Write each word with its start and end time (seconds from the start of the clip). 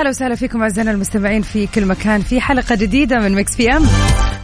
ويا 0.00 0.04
هلا 0.04 0.10
وسهلا 0.10 0.34
فيكم 0.34 0.62
أعزائنا 0.62 0.90
المستمعين 0.90 1.42
في 1.42 1.66
كل 1.66 1.86
مكان 1.86 2.20
في 2.22 2.40
حلقة 2.40 2.74
جديدة 2.74 3.18
من 3.18 3.34
Mix 3.34 3.56
PM. 3.56 3.82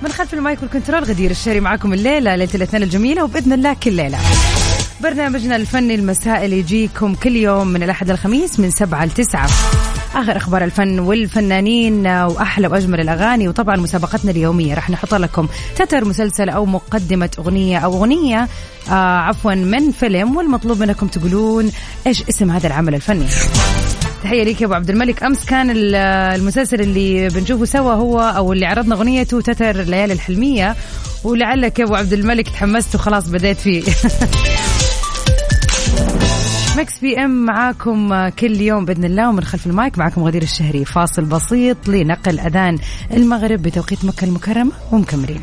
من 0.02 0.09
خلف 0.09 0.34
المايك 0.34 0.62
وال 0.62 0.72
control 0.72 1.05
غدير 1.05 1.30
الشهري 1.30 1.60
معكم 1.60 1.92
الليلة 1.92 2.37
ليلة 2.37 2.51
الاثنين 2.55 2.83
الجميلة 2.83 3.24
وبإذن 3.24 3.52
الله 3.52 3.77
كل 3.83 3.92
ليلة. 3.92 4.19
برنامجنا 5.00 5.56
الفني 5.56 5.95
المسائي 5.95 6.45
اللي 6.45 6.59
يجيكم 6.59 7.14
كل 7.14 7.37
يوم 7.37 7.69
من 7.69 7.83
الأحد 7.83 8.11
للخميس 8.11 8.61
من 8.61 8.70
سبعة 8.70 9.05
لتسعة 9.05 9.48
آخر 10.14 10.37
أخبار 10.37 10.64
الفن 10.64 10.98
والفنانين 10.98 12.06
وأحلى 12.06 12.69
وأجمل 12.69 13.00
الأغاني 13.00 13.48
وطبعا 13.48 13.77
مسابقتنا 13.77 14.30
اليومية. 14.30 14.75
راح 14.75 14.91
نحط 14.91 15.14
لكم 15.14 15.48
تتر 15.77 16.05
مسلسل 16.05 16.48
أو 16.48 16.66
مقدمة 16.66 17.30
أغنية 17.38 17.78
أو 17.78 17.92
أغنية 17.92 18.48
آه 18.91 19.19
عفوا 19.19 19.55
من 19.55 19.91
فيلم 19.91 20.36
والمطلوب 20.36 20.80
منكم 20.83 21.06
تقولون 21.06 21.73
إيش 22.06 22.23
اسم 22.28 22.50
هذا 22.50 22.66
العمل 22.66 22.95
الفني. 22.95 23.27
تحية 24.26 24.42
ليك 24.44 24.60
يا 24.60 24.66
أبو 24.66 24.74
عبد 24.74 24.90
الملك. 24.90 25.22
أمس 25.22 25.44
كان 25.44 25.70
ال- 25.70 25.94
المسلسل 26.40 26.80
اللي 26.80 27.28
بنشوفه 27.28 27.64
سوا 27.64 27.92
هو 27.92 28.20
أو 28.20 28.52
اللي 28.52 28.66
عرضنا 28.66 28.94
أغنيته 28.94 29.41
تتر 29.41 29.80
الليالي 29.80 30.12
الحلمية. 30.12 30.77
ولعلك 31.24 31.78
يا 31.78 31.84
أبو 31.84 31.94
عبد 31.94 32.12
الملك 32.12 32.48
تحمست 32.48 32.94
وخلاص 32.94 33.28
بديت 33.28 33.56
فيه. 33.56 33.83
Mix 36.78 36.98
PM 36.98 37.44
معاكم 37.44 38.28
كل 38.28 38.60
يوم 38.60 38.84
بإذن 38.84 39.05
الله 39.05 39.28
ومن 39.28 39.44
خلف 39.44 39.66
المايك 39.66 39.98
معاكم 39.98 40.24
غدير 40.24 40.42
الشهري. 40.42 40.84
فاصل 40.84 41.24
بسيط 41.24 41.88
لنقل 41.88 42.40
أذان 42.40 42.78
المغرب 43.12 43.62
بتوقيت 43.62 44.05
مكة 44.05 44.24
المكرمة 44.24 44.72
ومكملين. 44.92 45.42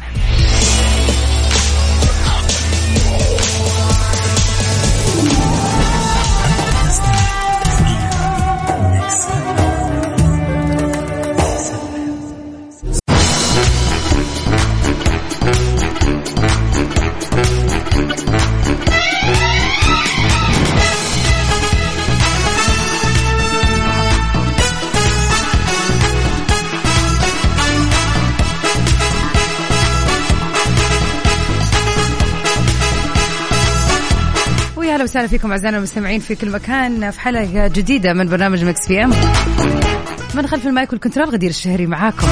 ويا 35.03 35.09
هلا 35.09 35.11
وسهلا 35.11 35.27
فيكم 35.27 35.51
أعزائنا 35.51 35.77
المستمعين 35.77 36.19
في 36.19 36.35
كل 36.35 36.49
مكان 36.49 37.11
في 37.11 37.19
حلقة 37.19 37.67
جديدة 37.67 38.13
من 38.13 38.29
برنامج 38.29 38.63
Mix 38.63 38.87
PM. 38.87 39.11
من 40.35 40.47
خلف 40.47 40.67
ال 40.67 40.73
mic 40.73 40.91
وال 40.91 41.00
control 41.00 41.29
غدير 41.29 41.49
الشهري 41.49 41.85
معاكم. 41.85 42.27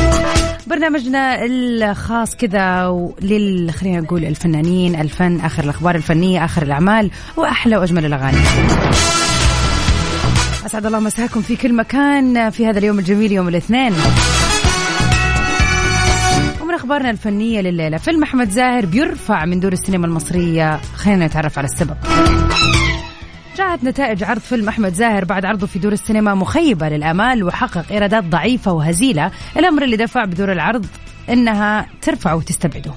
برنامجنا 0.68 1.46
الخاص 1.46 2.36
كذا 2.36 2.92
لل 3.22 3.72
خلينا 3.72 4.02
نقول 4.02 4.26
الفنانين 4.26 5.02
الفن 5.02 5.40
آخر 5.40 5.64
الأخبار 5.64 5.96
الفنية 5.96 6.46
آخر 6.46 6.64
الأعمال 6.64 7.12
وأحلى 7.38 7.78
وأجمل 7.78 8.06
الأغاني. 8.06 8.42
أسعد 10.66 10.86
الله 10.86 11.00
مساكم 11.00 11.42
في 11.42 11.56
كل 11.56 11.74
مكان 11.74 12.50
في 12.50 12.68
هذا 12.68 12.80
اليوم 12.80 13.00
الجميل 13.00 13.32
يوم 13.32 13.48
الاثنين. 13.48 13.94
ومن 16.72 16.80
أخبارنا 16.80 17.10
الفنية 17.10 17.62
لليلة. 17.62 17.98
فيلم 17.98 18.24
أحمد 18.24 18.50
زاهر 18.50 18.86
بيرفع 18.86 19.46
من 19.46 19.60
دور 19.60 19.74
السينما 19.74 20.08
المصرية. 20.08 20.80
خلينا 20.96 21.26
نتعرف 21.26 21.58
على 21.58 21.68
السبب. 21.68 21.98
جاءت 23.58 23.84
نتائج 23.84 24.24
عرض 24.24 24.40
فيلم 24.40 24.68
أحمد 24.68 24.94
زاهر 24.94 25.26
بعد 25.26 25.46
عرضه 25.46 25.68
في 25.68 25.80
دور 25.80 25.92
السينما 25.92 26.34
مخيبة 26.34 26.90
للأمال 26.90 27.44
وحقق 27.44 27.86
إيرادات 27.92 28.24
ضعيفة 28.24 28.72
وهزيلة. 28.72 29.32
الأمر 29.58 29.84
اللي 29.84 29.98
دفع 29.98 30.26
بدور 30.26 30.52
العرض 30.52 30.86
إنها 31.30 31.86
ترفعه 32.02 32.36
وتستبعده. 32.36 32.92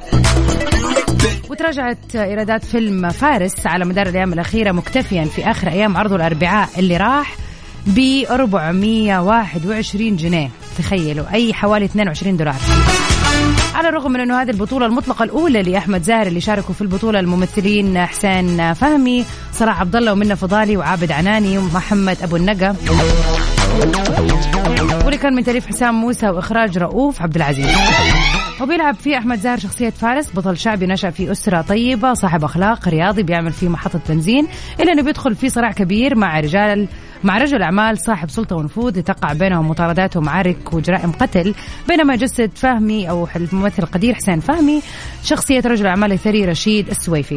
وتراجعت 1.51 2.17
إيرادات 2.17 2.65
فيلم 2.65 3.11
فارس 3.11 3.67
على 3.67 3.85
مدار 3.85 4.07
الأيام 4.07 4.33
الأخيرة 4.33 4.73
مكتفيا 4.73 5.25
في 5.25 5.51
آخر 5.51 5.69
أيام 5.69 5.97
عرضه 5.97 6.17
الأربعاء 6.17 6.69
اللي 6.79 6.97
راح 6.97 7.37
ب 7.87 8.25
421 8.31 10.17
جنيه. 10.17 10.51
تخيلوا 10.79 11.33
أي 11.33 11.55
حوالي 11.55 11.85
22 11.85 12.37
دولار. 12.37 12.57
على 13.75 13.89
الرغم 13.89 14.13
من 14.13 14.21
إنه 14.21 14.43
هذه 14.43 14.51
البطولة 14.51 14.87
المطلقة 14.87 15.23
الأولى 15.23 15.63
لأحمد 15.63 16.03
زاهر 16.03 16.27
اللي 16.27 16.41
شاركوا 16.41 16.75
في 16.75 16.81
البطولة 16.83 17.21
الممثلين 17.21 18.07
حسين 18.07 18.75
فهمي 18.75 19.25
صلاح 19.53 19.81
عبد 19.81 19.97
الله 19.97 20.13
ومنى 20.13 20.37
فضالي 20.37 20.77
وعابد 20.77 21.13
عناني 21.13 21.59
ومحمد 21.59 22.17
أبو 22.23 22.37
النقا. 22.37 22.77
واللي 25.05 25.19
كان 25.19 25.35
من 25.35 25.45
تأليف 25.45 25.67
حسام 25.67 25.95
موسى 25.95 26.29
وإخراج 26.29 26.79
رؤوف 26.79 27.23
عبد 27.23 27.37
العزيز. 27.37 27.67
وبيلعب 28.61 28.95
فيه 28.95 29.19
أحمد 29.19 29.39
زاهر 29.39 29.59
شخصية 29.59 29.91
فارس 29.91 30.31
بطل 30.35 30.57
شعبي 30.57 30.87
نشأ 30.87 31.11
في 31.11 31.33
أسرة 31.33 31.61
طيبة 31.61 32.15
صاحب 32.15 32.45
أخلاق 32.45 32.89
رياضي 32.89 33.23
بيعمل 33.23 33.53
في 33.53 33.69
محطة 33.69 34.01
بنزين 34.09 34.47
الا 34.81 34.93
انه 34.93 35.03
بيدخل 35.03 35.35
في 35.35 35.49
صراع 35.49 35.73
كبير 35.73 36.15
مع 36.15 36.41
رجال 36.41 36.89
مع 37.25 37.39
رجل 37.39 37.63
أعمال 37.63 37.99
صاحب 37.99 38.31
سلطة 38.31 38.57
ونفوذ 38.57 38.99
لتقع 38.99 39.33
بينهم 39.33 39.69
مطاردات 39.69 40.17
ومعارك 40.17 40.75
وجرائم 40.75 41.13
قتل 41.13 41.55
بينما 41.89 42.15
يجسد 42.15 42.51
فهمي 42.57 43.11
أو 43.11 43.29
الممثل 43.37 43.83
القدير 43.83 44.15
حسين 44.15 44.41
فهمي 44.41 44.83
شخصية 45.23 45.61
رجل 45.67 45.87
أعمال 45.87 46.13
الثري 46.13 46.45
رشيد 46.45 46.89
السويفي. 46.89 47.37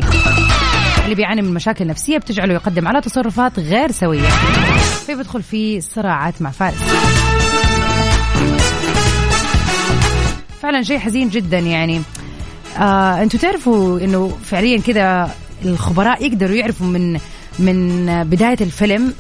اللي 1.04 1.16
بيعاني 1.16 1.42
من 1.42 1.54
مشاكل 1.54 1.88
نفسية 1.88 2.18
بتجعله 2.18 2.54
يقدم 2.54 2.88
على 2.88 3.02
تصرفات 3.02 3.60
غير 3.60 3.92
سوية. 3.92 4.30
فبيدخل 5.08 5.44
في 5.44 5.82
صراعات 5.82 6.42
مع 6.42 6.52
فارس. 6.52 7.37
فعلا 10.68 10.84
شيء 10.84 11.00
حزين 11.00 11.30
جدا 11.30 11.60
يعني. 11.60 12.02
آه 12.78 13.24
أنتوا 13.24 13.40
تعرفوا 13.40 14.00
إنه 14.00 14.38
فعليا 14.46 14.82
كذا 14.82 15.32
الخبراء 15.66 16.26
يقدروا 16.26 16.56
يعرفوا 16.56 16.88
من 16.88 17.20
من 17.60 18.06
بداية 18.24 18.58
الفيلم 18.62 19.14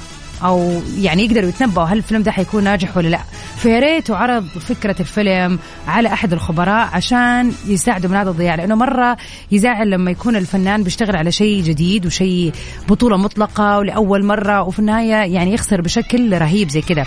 أو 0.44 0.81
يعني 1.00 1.25
يقدروا 1.25 1.50
يتنبؤوا 1.50 1.85
هل 1.85 1.97
الفيلم 1.97 2.24
ده 2.24 2.31
حيكون 2.31 2.63
ناجح 2.63 2.97
ولا 2.97 3.08
لا. 3.08 3.19
فيا 3.57 3.79
ريت 3.79 4.12
عرض 4.12 4.47
فكرة 4.47 4.95
الفيلم 5.00 5.59
على 5.88 6.13
أحد 6.13 6.34
الخبراء 6.34 6.90
عشان 6.94 7.51
يساعدوا 7.68 8.09
من 8.09 8.16
هذا 8.16 8.29
الضياع 8.29 8.56
لأنه 8.56 8.75
مرة 8.75 9.18
يزعل 9.51 9.90
لما 9.90 10.12
يكون 10.12 10.35
الفنان 10.35 10.84
بيشتغل 10.84 11.16
على 11.16 11.31
شيء 11.31 11.63
جديد 11.63 12.06
وشيء 12.06 12.53
بطولة 12.90 13.17
مطلقة 13.17 13.78
ولأول 13.78 14.25
مرة 14.25 14.62
وفي 14.62 14.79
النهاية 14.79 15.34
يعني 15.34 15.53
يخسر 15.53 15.81
بشكل 15.81 16.38
رهيب 16.38 16.69
زي 16.69 16.81
كذا. 16.81 17.03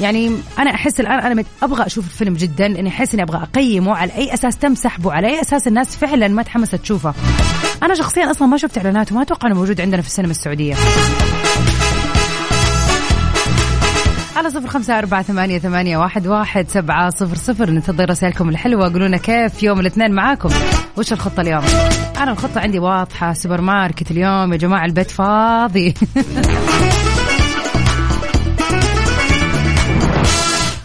يعني 0.00 0.30
أنا 0.58 0.74
أحس 0.74 1.00
الآن 1.00 1.18
أنا 1.18 1.44
أبغى 1.62 1.86
أشوف 1.86 2.04
الفيلم 2.06 2.34
جدا 2.34 2.66
إني 2.66 2.88
أحس 2.88 3.14
إني 3.14 3.22
أبغى 3.22 3.42
أقيمه 3.42 3.96
على 3.96 4.12
أي 4.12 4.34
أساس 4.34 4.56
تم 4.56 4.74
سحبه 4.74 5.12
على 5.12 5.26
أي 5.26 5.40
أساس 5.40 5.66
الناس 5.66 5.96
فعلا 5.96 6.28
ما 6.28 6.42
تحمست 6.42 6.74
تشوفه. 6.74 7.14
أنا 7.82 7.94
شخصيا 7.94 8.30
أصلا 8.30 8.48
ما 8.48 8.56
شفت 8.56 8.78
إعلاناته 8.78 9.14
ما 9.14 9.22
أتوقع 9.22 9.48
إنه 9.48 9.56
موجود 9.56 9.80
عندنا 9.80 10.02
في 10.02 10.08
السينما 10.08 10.30
السعودية. 10.30 10.74
على 14.36 14.50
صفر 14.50 14.68
خمسة 14.68 14.98
أربعة 14.98 15.22
ثمانية, 15.22 15.58
ثمانية 15.58 15.96
واحد, 15.96 16.26
واحد 16.26 16.68
سبعة 16.68 17.10
صفر 17.10 17.36
صفر. 17.36 17.70
ننتظر 17.70 18.10
رسائلكم 18.10 18.48
الحلوة. 18.48 18.92
قولونا 18.92 19.16
كيف 19.16 19.62
يوم 19.62 19.80
الاثنين 19.80 20.12
معاكم. 20.12 20.48
وش 20.96 21.12
الخطة 21.12 21.40
اليوم؟ 21.40 21.64
أنا 22.16 22.32
الخطة 22.32 22.60
عندي 22.60 22.78
واضحة. 22.78 23.32
سوبر 23.32 23.60
ماركت 23.60 24.10
اليوم 24.10 24.52
يا 24.52 24.58
جماعة 24.58 24.84
البيت 24.84 25.10
فاضي. 25.10 25.94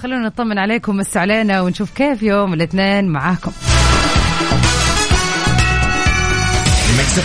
خلونا 0.03 0.27
نطمن 0.27 0.57
عليكم 0.57 0.97
مسوا 0.97 1.21
علينا 1.21 1.61
ونشوف 1.61 1.91
كيف 1.91 2.23
يوم 2.23 2.53
الاثنين 2.53 3.07
معاكم. 3.07 3.51
Mix 6.97 7.19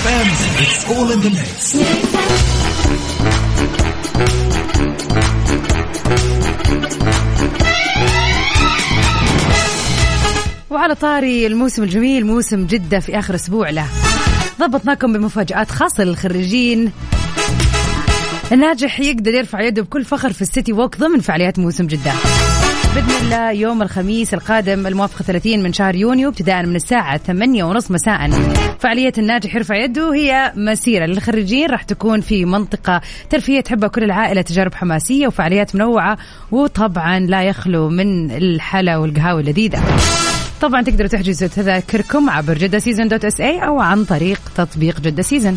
وعلى 10.87 11.00
طاري 11.00 11.47
الموسم 11.47 11.83
الجميل 11.83 12.27
موسم 12.27 12.67
جدة 12.67 13.00
في 13.00 13.19
آخر 13.19 13.35
أسبوع 13.35 13.71
له. 13.71 13.87
ضبطناكم 14.61 15.12
بمفاجآت 15.12 15.71
خاصة 15.71 16.05
للخريجين. 16.05 16.93
الناجح 18.53 19.00
يقدر 19.00 19.35
يرفع 19.35 19.61
يده 19.61 19.83
بكل 19.83 20.05
فخر 20.05 20.33
في 20.33 20.43
السيتي 20.43 20.73
ووك 20.73 20.99
ضمن 20.99 21.21
فعاليات 21.21 21.59
موسم 21.59 21.87
جدة. 21.87 22.12
بإذن 22.94 23.25
الله 23.25 23.50
يوم 23.50 23.83
الخميس 23.83 24.35
القادم 24.35 24.87
الموافق 24.87 25.23
30 25.23 25.62
من 25.62 25.73
شهر 25.73 25.94
يونيو 25.94 26.29
ابتداء 26.29 26.67
من 26.67 26.77
الساعة 26.77 27.17
8 27.17 27.65
ونص 27.65 27.91
مساء. 27.91 28.31
فعالية 28.81 29.12
الناجح 29.19 29.55
يرفع 29.55 29.77
يده 29.77 30.15
هي 30.15 30.53
مسيرة 30.56 31.06
للخريجين 31.06 31.71
راح 31.71 31.82
تكون 31.82 32.21
في 32.21 32.44
منطقة 32.44 33.00
ترفيهية 33.31 33.61
تحبها 33.61 33.89
كل 33.89 34.05
العائلة 34.05 34.43
تجارب 34.43 34.75
حماسية 34.75 35.27
وفعاليات 35.27 35.75
منوعة 35.75 36.19
وطبعا 36.50 37.19
لا 37.19 37.43
يخلو 37.43 37.89
من 37.89 38.31
الحلا 38.31 38.97
والقهاوي 38.97 39.43
اللذيذة. 39.43 39.82
طبعا 40.61 40.82
تقدروا 40.82 41.08
تحجزوا 41.08 41.49
تذاكركم 41.49 42.31
عبر 42.31 42.58
جدة 42.58 42.79
season 42.79 43.08
dot 43.08 43.25
SA 43.25 43.58
أو 43.58 43.81
عن 43.81 44.05
طريق 44.05 44.41
تطبيق 44.56 45.00
جدة 45.00 45.23
season. 45.23 45.56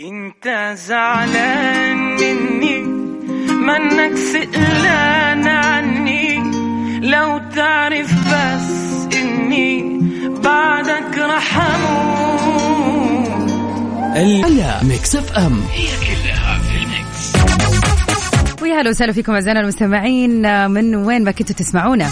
إنت 0.00 0.74
زعلان 0.78 1.96
مني 1.96 2.78
منك 3.48 4.16
سئلان 4.16 5.46
عني. 5.46 6.38
لو 7.00 7.40
تعرف 7.56 8.12
بس 8.12 9.16
إني 9.16 10.00
بعدك 10.44 11.18
رح 11.18 11.58
أموت 11.58 13.28
على 14.44 14.80
Mix 14.82 15.16
FM. 15.16 15.62
هلا 18.78 18.90
وسهلا 18.90 19.12
فيكم 19.12 19.32
أعزائنا 19.32 19.60
المستمعين. 19.60 20.70
من 20.70 20.94
وين 20.94 21.24
ما 21.24 21.30
كنتوا 21.30 21.56
تسمعونا. 21.56 22.08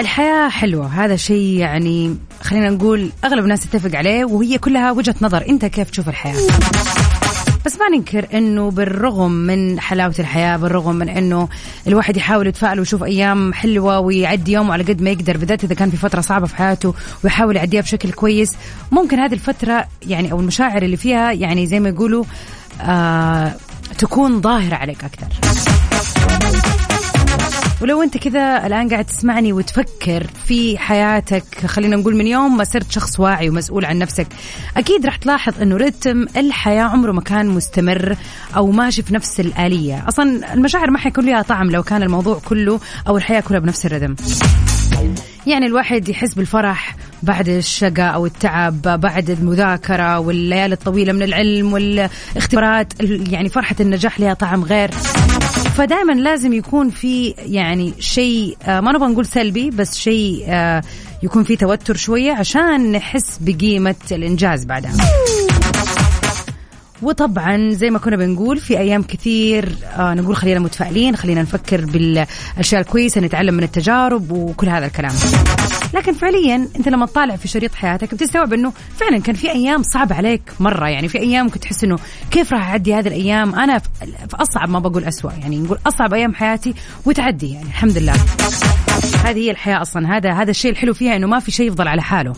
الحياة 0.00 0.48
حلوة. 0.48 1.04
هذا 1.04 1.16
شيء 1.16 1.58
يعني 1.58 2.16
خلينا 2.42 2.70
نقول 2.70 3.10
أغلب 3.24 3.44
الناس 3.44 3.60
تتفق 3.60 3.98
عليه 3.98 4.24
وهي 4.24 4.58
كلها 4.58 4.90
وجهة 4.90 5.14
نظر. 5.22 5.44
أنت 5.48 5.64
كيف 5.64 5.90
تشوف 5.90 6.08
الحياة؟ 6.08 6.36
بس 7.68 7.78
ما 7.78 7.88
ننكر 7.88 8.26
إنه 8.34 8.70
بالرغم 8.70 9.30
من 9.30 9.80
حلاوة 9.80 10.14
الحياة 10.18 10.56
بالرغم 10.56 10.94
من 10.94 11.08
إنه 11.08 11.48
الواحد 11.86 12.16
يحاول 12.16 12.46
يتفائل 12.46 12.78
ويشوف 12.78 13.02
أيام 13.02 13.52
حلوة 13.54 13.98
ويعدي 13.98 14.52
يومه 14.52 14.72
على 14.72 14.82
قد 14.82 15.02
ما 15.02 15.10
يقدر 15.10 15.36
بالذات 15.36 15.64
إذا 15.64 15.74
كان 15.74 15.90
في 15.90 15.96
فترة 15.96 16.20
صعبة 16.20 16.46
في 16.46 16.56
حياته 16.56 16.94
ويحاول 17.24 17.56
يعديها 17.56 17.80
بشكل 17.80 18.12
كويس 18.12 18.56
ممكن 18.92 19.18
هذه 19.18 19.32
الفترة 19.32 19.86
يعني 20.06 20.32
أو 20.32 20.40
المشاعر 20.40 20.82
اللي 20.82 20.96
فيها 20.96 21.32
يعني 21.32 21.66
زي 21.66 21.80
ما 21.80 21.88
يقولوا 21.88 22.24
آه 22.80 23.54
تكون 23.98 24.40
ظاهرة 24.40 24.74
عليك 24.74 25.04
أكثر. 25.04 25.26
ولو 27.80 28.02
انت 28.02 28.16
كذا 28.16 28.66
الآن 28.66 28.88
قاعد 28.88 29.04
تسمعني 29.04 29.52
وتفكر 29.52 30.26
في 30.46 30.78
حياتك 30.78 31.66
خلينا 31.66 31.96
نقول 31.96 32.16
من 32.16 32.26
يوم 32.26 32.56
ما 32.56 32.64
صرت 32.64 32.92
شخص 32.92 33.20
واعي 33.20 33.48
ومسؤول 33.48 33.84
عن 33.84 33.98
نفسك 33.98 34.26
أكيد 34.76 35.06
راح 35.06 35.16
تلاحظ 35.16 35.62
إنه 35.62 35.76
رتم 35.76 36.26
الحياة 36.36 36.82
عمره 36.82 37.12
ما 37.12 37.20
كان 37.20 37.48
مستمر 37.48 38.16
أو 38.56 38.70
ماشي 38.70 39.02
في 39.02 39.14
نفس 39.14 39.40
الآلية. 39.40 40.08
أصلا 40.08 40.54
المشاعر 40.54 40.90
ما 40.90 40.98
حيكون 40.98 41.26
لها 41.26 41.42
طعم 41.42 41.70
لو 41.70 41.82
كان 41.82 42.02
الموضوع 42.02 42.40
كله 42.48 42.80
أو 43.08 43.16
الحياة 43.16 43.40
كلها 43.40 43.60
بنفس 43.60 43.86
الرتم. 43.86 44.14
يعني 45.46 45.66
الواحد 45.66 46.08
يحس 46.08 46.34
بالفرح 46.34 46.96
بعد 47.22 47.48
الشقاء 47.48 48.14
أو 48.14 48.26
التعب 48.26 48.82
بعد 48.82 49.30
المذاكرة 49.30 50.18
والليالي 50.18 50.74
الطويلة 50.74 51.12
من 51.12 51.22
العلم 51.22 51.72
والاختبارات 51.72 52.92
يعني 53.30 53.48
فرحة 53.48 53.76
النجاح 53.80 54.20
لها 54.20 54.34
طعم 54.34 54.64
غير. 54.64 54.90
فدائما 55.78 56.12
لازم 56.12 56.52
يكون 56.52 56.90
في 56.90 57.34
يعني 57.38 57.94
شيء 57.98 58.56
آه، 58.62 58.80
ما 58.80 58.92
نبغى 58.92 59.08
نقول 59.08 59.26
سلبي 59.26 59.70
بس 59.70 59.96
شيء 59.96 60.44
آه، 60.48 60.82
يكون 61.22 61.44
في 61.44 61.56
توتر 61.56 61.96
شوية 61.96 62.32
عشان 62.32 62.92
نحس 62.92 63.38
بقيمة 63.40 63.94
الإنجاز 64.12 64.64
بعدها. 64.64 64.92
وطبعا 67.02 67.70
زي 67.70 67.90
ما 67.90 67.98
كنا 67.98 68.16
بنقول 68.16 68.58
في 68.58 68.78
أيام 68.78 69.02
كثير 69.02 69.72
آه 69.96 70.14
نقول 70.14 70.36
خلينا 70.36 70.60
متفائلين 70.60 71.16
خلينا 71.16 71.42
نفكر 71.42 71.84
بالأشياء 71.84 72.80
الكويسة 72.80 73.20
نتعلم 73.20 73.54
من 73.54 73.62
التجارب 73.62 74.30
وكل 74.30 74.68
هذا 74.68 74.86
الكلام. 74.86 75.12
لكن 75.94 76.12
فعليا 76.12 76.68
أنت 76.76 76.88
لما 76.88 77.06
تطالع 77.06 77.36
في 77.36 77.48
شريط 77.48 77.74
حياتك 77.74 78.14
بتستوعب 78.14 78.52
إنه 78.52 78.72
فعلا 78.96 79.18
كان 79.18 79.34
في 79.34 79.50
أيام 79.50 79.82
صعبة 79.82 80.14
عليك 80.14 80.42
مرة. 80.60 80.88
يعني 80.88 81.08
في 81.08 81.18
أيام 81.18 81.48
كنت 81.48 81.62
تحس 81.62 81.84
إنه 81.84 81.98
كيف 82.30 82.52
راح 82.52 82.70
أعدي 82.70 82.94
هذه 82.94 83.08
الأيام؟ 83.08 83.54
أنا 83.54 83.78
في 83.78 83.86
أصعب 84.34 84.68
ما 84.70 84.78
بقول 84.78 85.04
اسوء 85.04 85.32
يعني 85.40 85.58
نقول 85.58 85.78
أصعب 85.86 86.14
أيام 86.14 86.34
حياتي 86.34 86.74
وتعدي. 87.06 87.52
يعني 87.52 87.66
الحمد 87.66 87.98
لله. 87.98 88.14
هذه 89.24 89.38
هي 89.38 89.50
الحياة 89.50 89.82
أصلا. 89.82 90.16
هذا 90.16 90.32
هذا 90.32 90.50
الشيء 90.50 90.70
الحلو 90.70 90.94
فيها 90.94 91.16
إنه 91.16 91.26
ما 91.26 91.38
في 91.38 91.50
شيء 91.50 91.66
يفضل 91.66 91.88
على 91.88 92.02
حاله. 92.02 92.32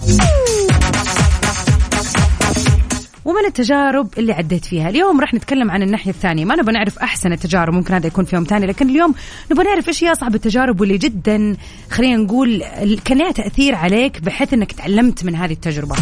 ومن 3.24 3.44
التجارب 3.46 4.08
اللي 4.18 4.32
عديت 4.32 4.64
فيها. 4.64 4.88
اليوم 4.88 5.20
راح 5.20 5.34
نتكلم 5.34 5.70
عن 5.70 5.82
الناحية 5.82 6.10
الثانية. 6.10 6.44
ما 6.44 6.56
نبغى 6.56 6.72
نعرف 6.72 6.98
أحسن 6.98 7.32
التجارب 7.32 7.74
ممكن 7.74 7.94
هذا 7.94 8.06
يكون 8.06 8.24
في 8.24 8.36
يوم 8.36 8.44
ثاني 8.44 8.66
لكن 8.66 8.90
اليوم 8.90 9.14
نبغى 9.52 9.64
نعرف 9.64 9.88
إيش 9.88 10.04
هي 10.04 10.12
أصعب 10.12 10.34
التجارب 10.34 10.80
واللي 10.80 10.98
جدا 10.98 11.56
خلينا 11.90 12.16
نقول 12.16 12.64
كان 13.04 13.18
لها 13.18 13.32
تأثير 13.32 13.74
عليك 13.74 14.20
بحيث 14.20 14.54
أنك 14.54 14.72
تعلمت 14.72 15.24
من 15.24 15.34
هذه 15.34 15.52
التجربة. 15.52 15.96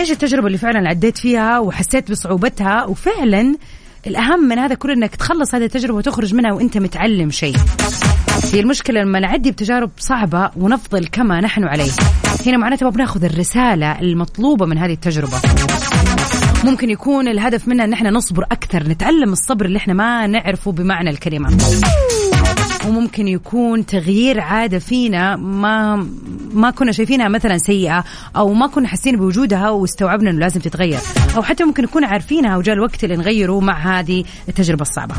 إيش 0.00 0.10
التجربة 0.10 0.46
اللي 0.46 0.58
فعلا 0.58 0.88
عديت 0.88 1.18
فيها 1.18 1.58
وحسيت 1.58 2.10
بصعوبتها؟ 2.10 2.84
وفعلا 2.84 3.56
الأهم 4.06 4.40
من 4.48 4.58
هذا 4.58 4.74
كله 4.74 4.92
أنك 4.92 5.16
تخلص 5.16 5.54
هذه 5.54 5.64
التجربة 5.64 5.98
وتخرج 5.98 6.34
منها 6.34 6.52
وأنت 6.52 6.78
متعلم 6.78 7.30
شيء. 7.30 7.56
هي 8.52 8.60
المشكلة 8.60 9.00
لما 9.00 9.20
نعدي 9.20 9.50
بتجارب 9.50 9.90
صعبة 9.98 10.50
ونفضل 10.56 11.06
كما 11.06 11.40
نحن 11.40 11.64
عليه. 11.64 11.90
هنا 12.46 12.56
معناته 12.56 12.84
ما 12.84 12.90
بناخذ 12.90 13.24
الرسالة 13.24 14.00
المطلوبة 14.00 14.66
من 14.66 14.78
هذه 14.78 14.92
التجربة. 14.92 15.36
ممكن 16.64 16.90
يكون 16.90 17.28
الهدف 17.28 17.68
منها 17.68 17.84
إن 17.84 17.92
إحنا 17.92 18.10
نصبر 18.10 18.42
أكثر 18.42 18.82
نتعلم 18.82 19.32
الصبر 19.32 19.64
اللي 19.64 19.76
إحنا 19.76 19.94
ما 19.94 20.26
نعرفه 20.26 20.72
بمعنى 20.72 21.10
الكلمة. 21.10 21.56
وممكن 22.88 23.28
يكون 23.28 23.86
تغيير 23.86 24.40
عادة 24.40 24.78
فينا 24.78 25.36
ما 25.36 26.06
ما 26.52 26.70
كنا 26.70 26.92
شايفينها 26.92 27.28
مثلا 27.28 27.58
سيئة 27.58 28.04
أو 28.36 28.52
ما 28.52 28.66
كنا 28.66 28.88
حاسين 28.88 29.16
بوجودها 29.16 29.70
واستوعبنا 29.70 30.30
إنه 30.30 30.38
لازم 30.38 30.60
تتغير. 30.60 30.98
أو 31.36 31.42
حتى 31.42 31.64
ممكن 31.64 31.82
نكون 31.82 32.04
عارفينها 32.04 32.56
وجاء 32.56 32.74
الوقت 32.74 33.04
اللي 33.04 33.16
نغيره 33.16 33.60
مع 33.60 33.98
هذه 33.98 34.24
التجربة 34.48 34.82
الصعبة. 34.82 35.14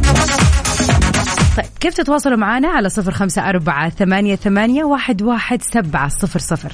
طيب 1.57 1.65
كيف 1.79 1.93
تتواصلوا 1.93 2.37
معنا 2.37 2.67
على 2.67 2.89
صفر 2.89 3.11
خمسة 3.11 3.49
أربعة 3.49 3.89
ثمانية, 3.89 4.35
ثمانية 4.35 4.83
واحد, 4.83 5.21
واحد 5.21 5.61
سبعة 5.61 6.07
صفر 6.07 6.39
صفر 6.39 6.73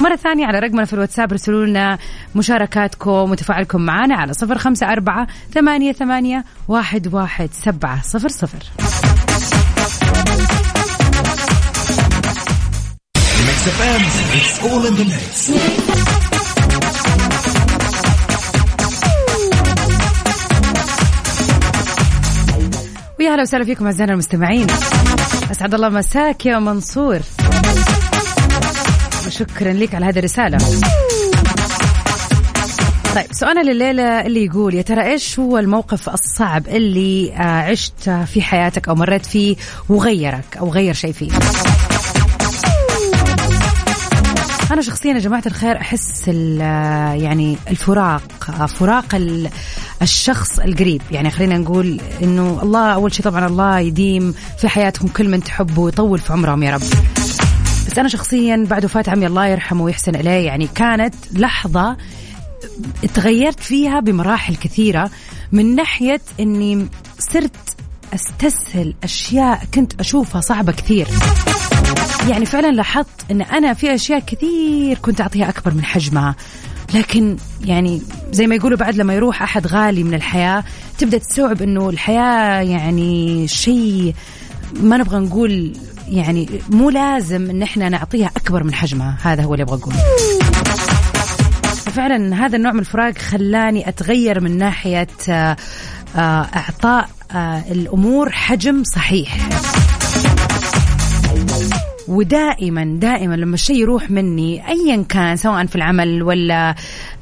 مرة 0.00 0.16
ثانية 0.16 0.46
على 0.46 0.58
رقمنا 0.58 0.84
في 0.84 0.92
الواتساب 0.92 1.32
ارسلوا 1.32 1.66
لنا 1.66 1.98
مشاركاتكم 2.34 3.10
وتفاعلكم 3.30 3.80
معنا 3.80 4.14
على 4.14 4.32
صفر 4.32 4.58
خمسة 4.58 4.92
أربعة 4.92 5.26
ثمانية, 5.54 5.92
ثمانية 5.92 6.44
واحد, 6.68 7.14
واحد 7.14 7.48
سبعة 7.52 8.02
صفر 8.02 8.28
صفر 8.28 8.58
it's 14.32 14.62
all 14.64 14.86
in 14.86 14.94
the 14.94 15.04
mix. 15.04 15.99
ويا 23.20 23.34
هلا 23.34 23.42
وسهلا 23.42 23.64
فيكم 23.64 23.84
أعزائنا 23.84 24.12
المستمعين. 24.12 24.66
أسعد 25.50 25.74
الله 25.74 25.88
مساك 25.88 26.46
يا 26.46 26.58
منصور. 26.58 27.20
وشكرا 29.26 29.72
لك 29.72 29.94
على 29.94 30.06
هذه 30.06 30.18
الرسالة. 30.18 30.58
طيب 33.14 33.26
سؤالنا 33.32 33.60
لليلة 33.60 34.02
اللي 34.02 34.44
يقول 34.44 34.74
يا 34.74 34.82
ترى 34.82 35.02
إيش 35.02 35.38
هو 35.38 35.58
الموقف 35.58 36.08
الصعب 36.08 36.68
اللي 36.68 37.32
آه، 37.32 37.70
عشت 37.70 38.10
في 38.10 38.42
حياتك 38.42 38.88
أو 38.88 38.94
مريت 38.94 39.26
فيه 39.26 39.56
وغيرك 39.88 40.56
أو 40.60 40.70
غير 40.70 40.94
شيء 40.94 41.12
فيه 41.12 41.30
أنا 44.70 44.82
شخصيا 44.82 45.12
يا 45.12 45.18
جماعة 45.18 45.42
الخير 45.46 45.76
ال- 46.28 46.60
يعني 47.22 47.56
الفراق 47.70 48.22
فراق 48.68 49.14
ال- 49.14 49.50
الشخص 50.02 50.58
القريب. 50.58 51.02
يعني 51.10 51.30
خلينا 51.30 51.58
نقول 51.58 52.00
إنه 52.22 52.58
الله 52.62 52.92
أول 52.94 53.14
شيء 53.14 53.24
طبعا 53.24 53.46
الله 53.46 53.78
يديم 53.78 54.34
في 54.58 54.68
حياتكم 54.68 55.08
كل 55.08 55.28
من 55.28 55.42
تحبوا 55.42 55.84
ويطول 55.84 56.18
في 56.18 56.32
عمرهم 56.32 56.62
يا 56.62 56.70
رب. 56.74 56.80
بس 57.86 57.98
أنا 57.98 58.08
شخصيا 58.08 58.66
بعد 58.70 58.84
وفاة 58.84 59.04
عمي 59.08 59.26
الله 59.26 59.46
يرحمه 59.46 59.82
ويحسن 59.84 60.14
إليه 60.14 60.46
يعني 60.46 60.68
كانت 60.74 61.14
لحظة 61.32 61.96
تغيرت 63.14 63.60
فيها 63.60 64.00
بمراحل 64.00 64.56
كثيرة 64.56 65.10
من 65.52 65.74
ناحية 65.74 66.20
إني 66.40 66.86
صرت 67.18 67.56
أستسهل 68.14 68.94
أشياء 69.04 69.62
كنت 69.74 70.00
أشوفها 70.00 70.40
صعبة 70.40 70.72
كثير. 70.72 71.06
يعني 72.28 72.46
فعلا 72.46 72.72
لاحظت 72.72 73.30
إن 73.30 73.42
أنا 73.42 73.74
في 73.74 73.94
أشياء 73.94 74.18
كثير 74.18 74.98
كنت 74.98 75.20
أعطيها 75.20 75.48
أكبر 75.48 75.74
من 75.74 75.84
حجمها. 75.84 76.36
لكن 76.94 77.36
يعني 77.64 78.02
زي 78.32 78.46
ما 78.46 78.54
يقولوا 78.54 78.78
بعد 78.78 78.96
لما 78.96 79.14
يروح 79.14 79.42
أحد 79.42 79.66
غالي 79.66 80.02
من 80.02 80.14
الحياة 80.14 80.64
تبدأ 80.98 81.18
تستوعب 81.18 81.62
إنه 81.62 81.90
الحياة 81.90 82.60
يعني 82.60 83.48
شيء 83.48 84.14
ما 84.82 84.96
نبغى 84.96 85.18
نقول 85.18 85.76
يعني 86.08 86.48
مو 86.70 86.90
لازم 86.90 87.50
إن 87.50 87.62
إحنا 87.62 87.88
نعطيها 87.88 88.30
أكبر 88.36 88.64
من 88.64 88.74
حجمها. 88.74 89.16
هذا 89.22 89.42
هو 89.42 89.54
اللي 89.54 89.62
أبغى 89.62 89.78
أقوله. 89.78 89.98
فعلا 91.90 92.46
هذا 92.46 92.56
النوع 92.56 92.72
من 92.72 92.80
الفراق 92.80 93.18
خلاني 93.18 93.88
أتغير 93.88 94.40
من 94.40 94.58
ناحية 94.58 95.08
آه، 95.28 95.56
آه، 96.16 96.46
إعطاء 96.56 97.08
آه، 97.32 97.64
الأمور 97.70 98.30
حجم 98.30 98.82
صحيح. 98.84 99.48
ودائما 102.10 102.84
دائما 102.98 103.34
لما 103.34 103.54
الشيء 103.54 103.76
يروح 103.76 104.10
مني 104.10 104.68
ايا 104.68 105.04
كان 105.08 105.36
سواء 105.36 105.66
في 105.66 105.76
العمل 105.76 106.22
ولا 106.22 106.74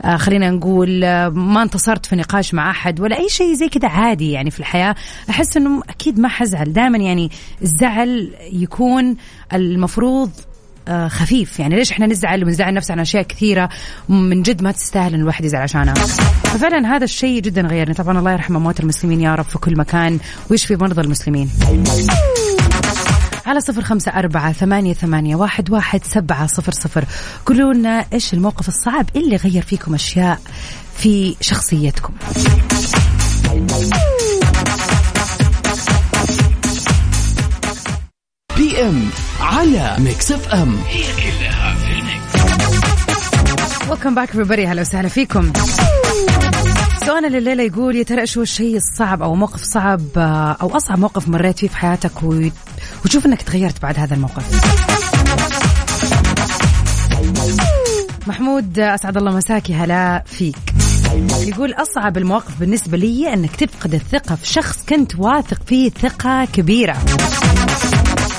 آه 0.03 0.17
خلينا 0.17 0.51
نقول 0.51 1.05
آه 1.05 1.29
ما 1.29 1.63
انتصرت 1.63 2.07
في 2.07 2.17
نقاش 2.17 2.55
مع 2.55 2.71
أحد 2.71 3.01
ولا 3.01 3.19
أي 3.19 3.29
شيء 3.29 3.55
زي 3.55 3.69
كذا 3.69 3.89
عادي 3.89 4.31
يعني 4.31 4.51
في 4.51 4.61
الحياة 4.61 4.95
أحس 5.31 5.57
إنه 5.57 5.83
أكيد 5.89 6.19
ما 6.19 6.29
حزعل. 6.29 6.73
دائما 6.73 6.99
يعني 6.99 7.31
الزعل 7.63 8.35
يكون 8.53 9.17
المفروض 9.53 10.31
آه 10.89 11.09
خفيف. 11.09 11.61
يعني 11.61 11.77
ليش 11.77 11.93
إحنا 11.93 12.07
نزعل 12.07 12.45
ونزعل 12.45 12.75
نفسنا 12.75 12.97
عن 12.97 13.01
أشياء 13.01 13.23
كثيرة؟ 13.23 13.69
من 14.09 14.43
جد 14.43 14.63
ما 14.63 14.73
تستاهل 14.73 15.15
ان 15.15 15.21
الواحد 15.21 15.45
يزعل 15.45 15.63
عشانها. 15.63 15.95
ففعلا 15.95 16.97
هذا 16.97 17.05
الشيء 17.05 17.41
جدا 17.41 17.63
غيرني. 17.63 17.95
طبعا 17.95 18.19
الله 18.19 18.33
يرحم 18.33 18.57
موت 18.57 18.81
المسلمين 18.81 19.21
يا 19.21 19.35
رب 19.35 19.45
في 19.45 19.59
كل 19.59 19.77
مكان 19.77 20.19
ويشفي 20.51 20.77
مرضى 20.77 21.01
المسلمين. 21.01 21.51
على 23.49 23.61
صفر 23.61 23.83
خمسة 23.83 24.11
أربعة 24.11 24.53
ثمانية, 24.53 24.95
ثمانية 24.95 25.37
واحد, 25.37 25.71
واحد 25.71 26.05
سبعة 26.05 26.47
صفر 26.47 26.73
صفر. 26.73 27.05
قولوا 27.47 27.73
لنا 27.75 28.05
إيش 28.13 28.35
الموقف 28.35 28.69
الصعب 28.69 29.07
اللي 29.17 29.37
غير 29.37 29.63
فيكم 29.63 29.95
أشياء 29.95 30.41
في 30.99 31.37
شخصيتكم. 31.41 32.13
PM 38.57 39.11
على 39.41 39.97
Mix 39.99 40.33
FM. 40.33 40.79
هي 40.89 41.03
كلها 41.03 41.75
في 41.75 41.93
ال 41.93 42.05
mix. 42.05 42.53
welcome 43.91 44.15
back 44.15 44.31
everybody. 44.31 44.61
هلا 44.69 44.81
وسهلا 44.81 45.09
فيكم. 45.09 45.53
سؤالنا 47.09 47.39
الليلة 47.39 47.63
يقول 47.63 47.97
يا 47.97 48.03
ترى 48.03 48.27
شو 48.27 48.43
الشيء 48.43 48.77
الصعب 48.77 49.23
أو 49.23 49.35
موقف 49.35 49.63
صعب 49.63 50.01
أو 50.63 50.77
أصعب 50.77 50.99
موقف 50.99 51.29
مريت 51.29 51.59
فيه 51.59 51.69
في 51.69 51.77
حياتك 51.77 52.23
وتشوف 53.05 53.27
إنك 53.27 53.43
تغيرت 53.43 53.83
بعد 53.83 53.99
هذا 53.99 54.15
الموقف؟ 54.15 54.45
محمود 58.27 58.79
أسعد 58.79 59.17
الله 59.17 59.37
مساكي 59.37 59.75
هلا 59.75 60.23
فيك. 60.27 60.59
يقول 61.41 61.73
أصعب 61.73 62.19
المواقف 62.19 62.61
بالنسبة 62.61 62.99
لي 62.99 63.33
إنك 63.33 63.57
تفقد 63.57 63.95
الثقة 63.95 64.35
في 64.35 64.47
شخص 64.47 64.85
كنت 64.89 65.17
واثق 65.19 65.59
فيه 65.67 65.91
ثقة 65.91 66.45
كبيرة. 66.45 66.93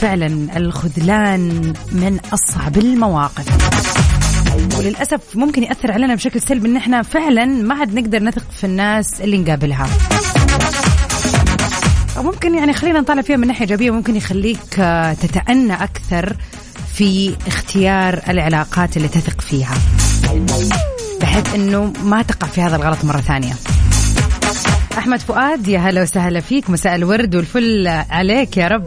فعلا 0.02 0.58
الخذلان 0.58 1.74
من 1.92 2.20
أصعب 2.34 2.78
المواقف. 2.78 3.46
وللأسف 4.78 5.22
ممكن 5.36 5.64
يأثر 5.64 5.92
علينا 5.92 6.16
بشكل 6.16 6.42
سلبي 6.42 6.68
إن 6.68 6.76
إحنا 6.76 7.02
فعلا 7.02 7.46
ما 7.46 7.76
عاد 7.76 8.00
نقدر 8.00 8.24
نثق 8.24 8.44
في 8.58 8.64
الناس 8.64 9.22
اللي 9.22 9.38
نقابلها. 9.38 9.88
أو 12.18 12.24
ممكن 12.24 12.56
يعني 12.56 12.74
خلينا 12.74 13.00
نطالع 13.00 13.22
فيها 13.22 13.38
من 13.38 13.48
ناحية 13.48 13.62
إيجابية 13.62 13.92
ممكن 13.92 14.16
يخليك 14.16 14.80
آه، 14.80 15.14
تتأنى 15.14 15.74
أكثر 15.74 16.36
في 16.94 17.36
اختيار 17.48 18.22
العلاقات 18.30 18.98
اللي 18.98 19.08
تثق 19.08 19.42
فيها. 19.42 19.74
بحيث 21.22 21.56
إنه 21.56 21.94
ما 22.04 22.22
تقع 22.22 22.48
في 22.48 22.62
هذا 22.62 22.76
الغلط 22.76 23.06
مرة 23.06 23.22
ثانية. 23.22 23.54
أحمد 24.98 25.20
فؤاد 25.20 25.68
يا 25.68 25.80
هلا 25.80 26.02
وسهلا 26.02 26.40
فيك. 26.40 26.70
مساء 26.70 26.96
الورد 26.96 27.36
والفل 27.36 27.88
عليك 28.10 28.58
يا 28.58 28.68
رب. 28.68 28.86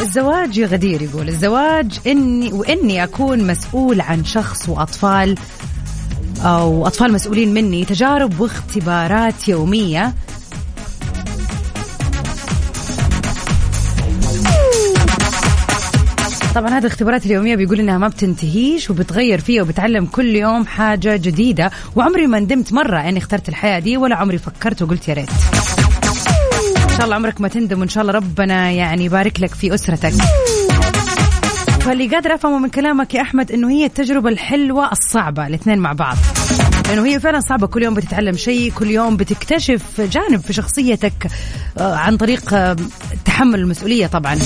الزواج 0.00 0.58
يا 0.58 0.66
غدير 0.66 1.02
يقول 1.02 1.28
الزواج 1.28 1.98
إني 2.06 2.52
وإني 2.52 3.04
أكون 3.04 3.46
مسؤول 3.46 4.00
عن 4.00 4.24
شخص 4.24 4.68
وأطفال 4.68 5.34
أو 6.42 6.86
أطفال 6.86 7.12
مسؤولين 7.12 7.54
مني 7.54 7.84
تجارب 7.84 8.40
واختبارات 8.40 9.48
يومية. 9.48 10.14
طبعا 16.54 16.70
هذه 16.70 16.78
الاختبارات 16.78 17.26
اليومية 17.26 17.56
بيقول 17.56 17.80
إنها 17.80 17.98
ما 17.98 18.08
بتنتهيش 18.08 18.90
وبتغير 18.90 19.40
فيها 19.40 19.62
وبتعلم 19.62 20.06
كل 20.06 20.36
يوم 20.36 20.66
حاجة 20.66 21.16
جديدة. 21.16 21.70
وعمري 21.96 22.26
ما 22.26 22.40
ندمت 22.40 22.72
مرة 22.72 22.98
إني 22.98 23.18
اخترت 23.18 23.48
الحياة 23.48 23.78
دي 23.78 23.96
ولا 23.96 24.16
عمري 24.16 24.38
فكرت 24.38 24.82
وقلت 24.82 25.08
يا 25.08 25.14
ريت. 25.14 25.30
شاء 27.00 27.04
الله 27.06 27.16
عمرك 27.16 27.40
ما 27.40 27.48
تندم 27.48 27.80
وإن 27.80 27.88
شاء 27.88 28.02
الله 28.02 28.12
ربنا 28.12 28.70
يعني 28.70 29.04
يبارك 29.04 29.40
لك 29.40 29.54
في 29.54 29.74
أسرتك. 29.74 30.12
فاللي 31.80 32.08
قادر 32.08 32.34
أفهمه 32.34 32.58
من 32.58 32.68
كلامك 32.68 33.14
يا 33.14 33.22
أحمد 33.22 33.52
إنه 33.52 33.70
هي 33.70 33.84
التجربة 33.84 34.28
الحلوة 34.28 34.92
الصعبة 34.92 35.46
الاثنين 35.46 35.78
مع 35.78 35.92
بعض. 35.92 36.16
لأنه 36.88 37.06
هي 37.06 37.20
فعلا 37.20 37.40
صعبة 37.40 37.66
كل 37.66 37.82
يوم 37.82 37.94
بتتعلم 37.94 38.36
شيء 38.36 38.72
كل 38.72 38.90
يوم 38.90 39.16
بتكتشف 39.16 40.00
جانب 40.00 40.40
في 40.40 40.52
شخصيتك 40.52 41.26
آه، 41.78 41.94
عن 41.94 42.16
طريق 42.16 42.54
آه، 42.54 42.76
تحمل 43.24 43.58
المسؤولية 43.58 44.06
طبعا. 44.06 44.38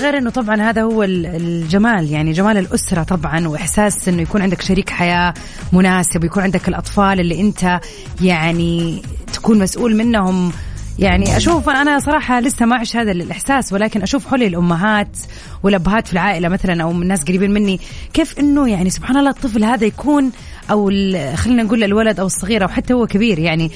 غير 0.00 0.18
إنه 0.18 0.30
طبعا 0.30 0.62
هذا 0.62 0.82
هو 0.82 1.02
الجمال 1.02 2.10
يعني 2.10 2.32
جمال 2.32 2.58
الأسرة 2.58 3.02
طبعا 3.02 3.48
وإحساس 3.48 4.08
إنه 4.08 4.22
يكون 4.22 4.42
عندك 4.42 4.62
شريك 4.62 4.90
حياة 4.90 5.34
مناسب 5.72 6.22
ويكون 6.22 6.42
عندك 6.42 6.68
الأطفال 6.68 7.20
اللي 7.20 7.40
أنت 7.40 7.80
يعني 8.20 9.02
تكون 9.32 9.58
مسؤول 9.58 9.96
منهم. 9.96 10.52
يعني 10.98 11.36
أشوف 11.36 11.68
أنا 11.68 11.98
صراحة 11.98 12.40
لسه 12.40 12.66
ما 12.66 12.76
اعيش 12.76 12.96
هذا 12.96 13.12
الإحساس 13.12 13.72
ولكن 13.72 14.02
أشوف 14.02 14.26
حولي 14.26 14.46
الأمهات 14.46 15.16
والأبهات 15.62 16.06
في 16.06 16.12
العائلة 16.12 16.48
مثلا 16.48 16.82
أو 16.82 16.92
من 16.92 17.08
ناس 17.08 17.24
قريبين 17.24 17.50
مني 17.50 17.80
كيف 18.12 18.38
إنه 18.38 18.68
يعني 18.70 18.90
سبحان 18.90 19.16
الله 19.16 19.30
الطفل 19.30 19.64
هذا 19.64 19.84
يكون 19.84 20.30
أو 20.70 20.86
خلينا 21.34 21.62
نقول 21.62 21.84
الولد 21.84 22.20
أو 22.20 22.26
الصغير 22.26 22.62
أو 22.62 22.68
حتى 22.68 22.94
هو 22.94 23.06
كبير 23.06 23.38
يعني 23.38 23.70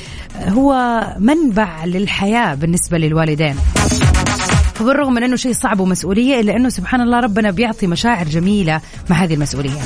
هو 0.48 1.00
منبع 1.18 1.84
للحياة 1.84 2.54
بالنسبة 2.54 2.98
للوالدين. 2.98 3.56
فبالرغم 4.74 5.14
من 5.14 5.22
أنه 5.22 5.36
شيء 5.36 5.52
صعب 5.52 5.80
ومسؤولية 5.80 6.40
إلا 6.40 6.56
أنه 6.56 6.68
سبحان 6.68 7.00
الله 7.00 7.20
ربنا 7.20 7.50
بيعطي 7.50 7.86
مشاعر 7.86 8.28
جميلة 8.28 8.80
مع 9.10 9.16
هذه 9.16 9.34
المسؤولية. 9.34 9.80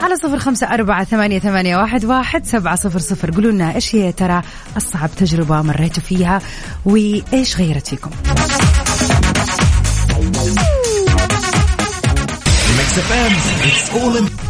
على 0.00 0.16
صفر 0.16 0.38
خمسة 0.38 0.66
أربعة 0.66 1.04
ثمانية, 1.04 1.38
ثمانية 1.38 1.76
واحد, 1.76 2.04
واحد 2.04 2.46
سبعة 2.46 2.76
صفر 2.76 2.98
صفر. 2.98 3.30
قولوا 3.30 3.52
لنا 3.52 3.74
إيش 3.74 3.94
هي 3.94 4.12
ترى 4.12 4.42
أصعب 4.76 5.10
تجربة 5.16 5.62
مريتوا 5.62 6.02
فيها 6.02 6.40
وإيش 6.84 7.56
غيرت 7.56 7.86
فيكم؟ 7.86 8.10
It's 13.64 14.41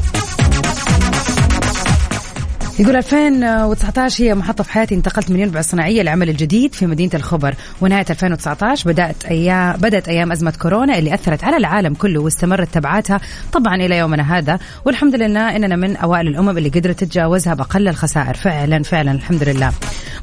يقول 2.78 2.96
2019 2.96 4.24
هي 4.24 4.34
محطة 4.34 4.64
في 4.64 4.72
حياتي 4.72 4.94
انتقلت 4.94 5.30
من 5.30 5.40
ينبع 5.40 5.60
الصناعية 5.60 6.02
لعمل 6.02 6.28
الجديد 6.28 6.74
في 6.74 6.86
مدينة 6.86 7.10
الخبر. 7.14 7.54
ونهاية 7.80 8.06
2019 8.10 8.90
بدأت 8.90 9.24
أيام 9.24 9.76
بدأت 9.76 10.08
أيام 10.08 10.32
أزمة 10.32 10.54
كورونا 10.62 10.98
اللي 10.98 11.14
أثرت 11.14 11.44
على 11.44 11.56
العالم 11.56 11.94
كله 11.94 12.20
واستمرت 12.20 12.74
تبعاتها 12.74 13.20
طبعا 13.52 13.74
إلى 13.74 13.98
يومنا 13.98 14.38
هذا. 14.38 14.58
والحمد 14.84 15.14
لله 15.14 15.56
إننا 15.56 15.76
من 15.76 15.96
أوائل 15.96 16.26
الأمم 16.28 16.58
اللي 16.58 16.68
قدرت 16.68 17.04
تتجاوزها 17.04 17.54
بأقل 17.54 17.88
الخسائر. 17.88 18.34
فعلا 18.34 18.82
فعلا 18.82 19.12
الحمد 19.12 19.42
لله. 19.42 19.72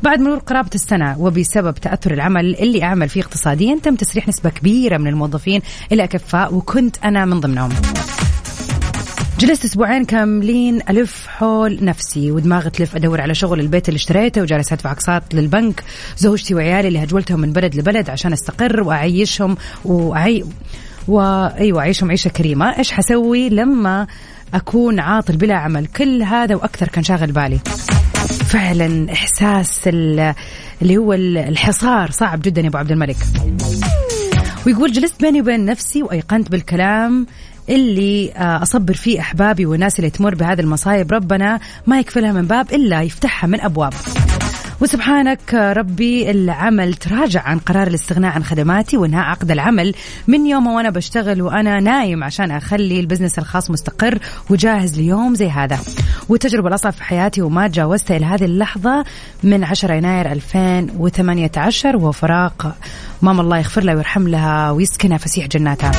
بعد 0.04 0.20
مرور 0.20 0.38
قرابة 0.38 0.70
السنة 0.76 1.20
وبسبب 1.20 1.74
تأثر 1.74 2.14
العمل 2.14 2.56
اللي 2.56 2.84
أعمل 2.84 3.10
فيه 3.10 3.22
اقتصاديا 3.22 3.80
تم 3.84 3.96
تسريح 3.96 4.28
نسبة 4.28 4.50
كبيرة 4.50 4.98
من 4.98 5.08
الموظفين 5.08 5.62
إلى 5.92 6.04
أكفاء 6.04 6.54
وكنت 6.54 6.98
أنا 7.06 7.26
من 7.26 7.40
ضمنهم. 7.40 7.70
جلست 9.40 9.66
أسبوعين 9.66 10.06
كاملين 10.06 10.82
ألف 10.90 11.28
حول 11.28 11.80
نفسي 11.82 12.32
ودماغي 12.32 12.70
تلف 12.70 12.96
أدور 12.96 13.22
على 13.22 13.36
شغل 13.36 13.60
البيت 13.60 13.90
اللي 13.90 13.98
اشتريته 13.98 14.42
وجالس 14.42 14.74
ادفع 14.74 14.92
اقساط 14.92 15.34
للبنك. 15.34 15.84
زوجتي 16.18 16.56
وعيالي 16.56 16.88
اللي 16.88 17.04
هجولتهم 17.04 17.40
من 17.40 17.54
بلد 17.54 17.76
لبلد 17.76 18.10
عشان 18.10 18.34
أستقر 18.34 18.84
وأعيشهم 18.84 19.58
واعي 19.86 20.46
وايوه 21.08 21.80
أعيشهم 21.82 22.10
عيشة 22.10 22.30
كريمة. 22.30 22.78
إيش 22.78 22.92
حسوي 22.92 23.50
لما 23.50 24.08
أكون 24.54 25.00
عاطل 25.00 25.38
بلا 25.38 25.56
عمل؟ 25.56 25.88
كل 25.88 26.24
هذا 26.24 26.56
وأكثر 26.56 26.88
كان 26.88 27.04
شاغل 27.04 27.32
بالي. 27.32 27.60
فعلا 28.50 29.12
إحساس 29.14 29.82
اللي 29.88 30.98
هو 30.98 31.14
الحصار 31.14 32.12
صعب 32.12 32.42
جدا 32.42 32.62
يا 32.62 32.68
أبو 32.68 32.78
عبد 32.78 32.92
الملك. 32.92 33.18
ويقول 34.66 34.92
جلست 34.92 35.22
بيني 35.22 35.42
وبين 35.42 35.66
نفسي 35.66 36.04
وأيقنت 36.04 36.52
بالكلام 36.52 37.28
اللي 37.70 38.32
آه، 38.32 38.62
أصبر 38.62 38.94
فيه 38.94 39.20
أحبابي 39.20 39.66
والناس 39.66 40.00
اللي 40.00 40.10
تمر 40.10 40.36
بهذه 40.36 40.60
المصايب. 40.60 41.12
ربنا 41.12 41.60
ما 41.88 42.00
يكفلها 42.00 42.32
من 42.32 42.48
باب 42.48 42.74
إلا 42.74 43.02
يفتحها 43.02 43.48
من 43.48 43.62
أبواب. 43.62 43.94
وسبحانك 44.82 45.54
ربي 45.54 46.32
العمل 46.32 46.94
تراجع 46.94 47.42
عن 47.42 47.60
قرار 47.60 47.88
الاستغناء 47.88 48.32
عن 48.32 48.44
خدماتي 48.44 48.98
وانهاء 48.98 49.26
عقد 49.26 49.52
العمل 49.52 49.96
من 50.28 50.46
يوم 50.46 50.68
وأنا 50.68 50.90
بشتغل 50.90 51.42
وأنا 51.42 51.80
نايم 51.80 52.24
عشان 52.24 52.52
أخلي 52.52 53.00
البزنس 53.00 53.40
الخاص 53.40 53.72
مستقر 53.72 54.20
وجاهز 54.50 55.00
ليوم 55.00 55.36
زي 55.36 55.50
هذا. 55.50 55.80
والتجربة 56.30 56.68
الأصعب 56.68 56.94
في 56.94 57.04
حياتي 57.04 57.42
وما 57.42 57.68
تجاوزتها 57.68 58.18
إلى 58.18 58.26
هذه 58.26 58.46
اللحظة 58.46 59.06
من 59.44 59.64
10 59.64 59.94
يناير 59.94 60.32
2018 60.32 61.98
وهو 61.98 62.12
فراق 62.12 62.76
ماما 63.22 63.42
الله 63.42 63.58
يغفر 63.58 63.84
لها 63.84 63.96
ويرحم 63.96 64.28
لها 64.28 64.72
ويسكنها 64.72 65.18
فسيح 65.18 65.48
جناتها. 65.48 65.92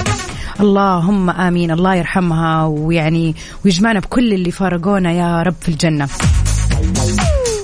اللهم 0.61 1.31
آمين. 1.31 1.71
الله 1.71 1.95
يرحمها 1.95 2.65
ويعني 2.65 3.35
ويجمعنا 3.65 4.01
بكل 4.01 4.33
اللي 4.33 4.51
فارقونا 4.51 5.13
يا 5.13 5.43
رب 5.43 5.55
في 5.61 5.69
الجنة. 5.69 6.09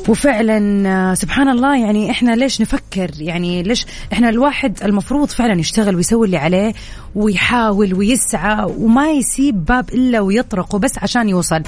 وفعلا 0.09 0.89
آه، 0.89 1.15
سبحان 1.15 1.49
الله 1.49 1.77
يعني 1.77 2.11
إحنا 2.11 2.37
ليش 2.37 2.61
نفكر؟ 2.61 3.11
يعني 3.19 3.63
ليش 3.63 3.87
إحنا 4.13 4.29
الواحد 4.29 4.83
المفروض 4.83 5.29
فعلا 5.29 5.61
يشتغل 5.61 5.97
ويسوي 5.97 6.27
اللي 6.27 6.37
عليه 6.37 6.75
ويحاول 7.15 7.95
ويسعى 7.95 8.65
وما 8.79 9.11
يسيب 9.11 9.65
باب 9.65 9.89
إلا 9.89 10.21
ويطرقه 10.21 10.79
بس 10.79 10.99
عشان 10.99 11.29
يوصل 11.29 11.63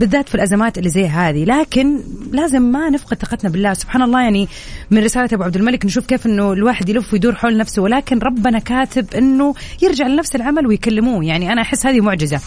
بالذات 0.00 0.28
في 0.28 0.34
الأزمات 0.34 0.78
اللي 0.78 0.88
زي 0.88 1.06
هذه. 1.08 1.44
لكن 1.44 2.00
لازم 2.32 2.62
ما 2.62 2.90
نفقد 2.90 3.16
ثقتنا 3.16 3.50
بالله. 3.50 3.74
سبحان 3.74 4.02
الله 4.02 4.22
يعني 4.22 4.48
من 4.90 5.04
رسالة 5.04 5.28
أبو 5.32 5.42
عبد 5.42 5.56
الملك 5.56 5.86
نشوف 5.86 6.06
كيف 6.06 6.26
إنه 6.26 6.52
الواحد 6.52 6.88
يلف 6.88 7.12
ويدور 7.12 7.34
حول 7.34 7.56
نفسه 7.56 7.82
ولكن 7.82 8.18
ربنا 8.18 8.58
كاتب 8.58 9.14
إنه 9.14 9.54
يرجع 9.82 10.06
لنفس 10.06 10.36
العمل 10.36 10.66
ويكلموه. 10.66 11.24
يعني 11.24 11.52
أنا 11.52 11.62
أحس 11.62 11.86
هذه 11.86 12.00
معجزة. 12.00 12.40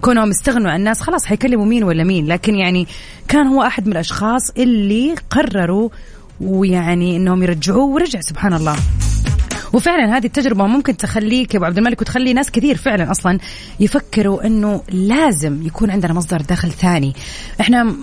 كونهم 0.00 0.30
استغنوا 0.30 0.70
عن 0.70 0.78
الناس 0.78 1.00
خلاص 1.00 1.24
حيكلموا 1.24 1.66
مين 1.66 1.84
ولا 1.84 2.04
مين. 2.04 2.26
لكن 2.26 2.54
يعني 2.54 2.86
كان 3.28 3.46
هو 3.46 3.62
أحد 3.62 3.86
من 3.86 3.92
الأشخاص 3.92 4.50
اللي 4.50 5.14
قرروا 5.30 5.88
ويعني 6.40 7.16
إنهم 7.16 7.42
يرجعوه 7.42 7.84
ورجع 7.84 8.20
سبحان 8.20 8.54
الله. 8.54 8.76
وفعلا 9.76 10.16
هذه 10.16 10.26
التجربة 10.26 10.66
ممكن 10.66 10.96
تخليك 10.96 11.54
يا 11.54 11.58
أبو 11.58 11.66
عبد 11.66 11.78
الملك 11.78 12.00
وتخلي 12.00 12.32
ناس 12.32 12.50
كثير 12.50 12.76
فعلا 12.76 13.10
أصلا 13.10 13.38
يفكروا 13.80 14.46
أنه 14.46 14.82
لازم 14.88 15.66
يكون 15.66 15.90
عندنا 15.90 16.12
مصدر 16.12 16.40
دخل 16.40 16.70
ثاني. 16.70 17.14
إحنا 17.60 17.94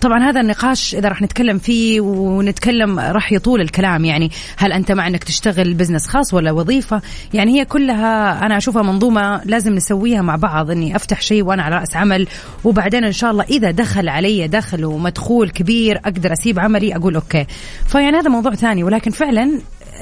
طبعا 0.00 0.18
هذا 0.18 0.40
النقاش 0.40 0.94
إذا 0.94 1.08
راح 1.08 1.22
نتكلم 1.22 1.58
فيه 1.58 2.00
ونتكلم 2.00 2.98
راح 2.98 3.32
يطول 3.32 3.60
الكلام 3.60 4.04
يعني 4.04 4.30
هل 4.56 4.72
أنت 4.72 4.92
مع 4.92 5.06
أنك 5.06 5.24
تشتغل 5.24 5.74
business 5.74 6.06
خاص 6.06 6.34
ولا 6.34 6.52
وظيفة؟ 6.52 7.02
يعني 7.34 7.60
هي 7.60 7.64
كلها 7.64 8.46
أنا 8.46 8.56
أشوفها 8.56 8.82
منظومة 8.82 9.44
لازم 9.44 9.74
نسويها 9.74 10.22
مع 10.22 10.36
بعض 10.36 10.70
أني 10.70 10.96
أفتح 10.96 11.20
شيء 11.20 11.42
وأنا 11.42 11.62
على 11.62 11.76
رأس 11.76 11.96
عمل 11.96 12.26
وبعدين 12.64 13.04
إن 13.04 13.12
شاء 13.12 13.30
الله 13.30 13.44
إذا 13.44 13.70
دخل 13.70 14.08
علي 14.08 14.48
دخل 14.48 14.84
ومدخول 14.84 15.50
كبير 15.50 16.00
أقدر 16.04 16.32
أسيب 16.32 16.58
عملي 16.58 16.96
أقول 16.96 17.14
okay. 17.14 17.46
فيعني 17.86 18.16
هذا 18.16 18.28
موضوع 18.28 18.54
ثاني 18.54 18.84
ولكن 18.84 19.10
فعلا 19.10 19.58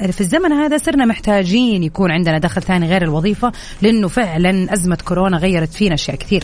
في 0.08 0.20
الزمن 0.20 0.52
هذا 0.52 0.78
صرنا 0.78 1.04
محتاجين 1.04 1.82
يكون 1.82 2.10
عندنا 2.10 2.38
دخل 2.38 2.62
ثاني 2.62 2.88
غير 2.88 3.02
الوظيفة 3.02 3.52
لأنه 3.82 4.08
فعلا 4.08 4.72
أزمة 4.72 4.98
كورونا 5.04 5.36
غيرت 5.36 5.72
فينا 5.72 5.94
أشياء 5.94 6.16
كثير 6.16 6.42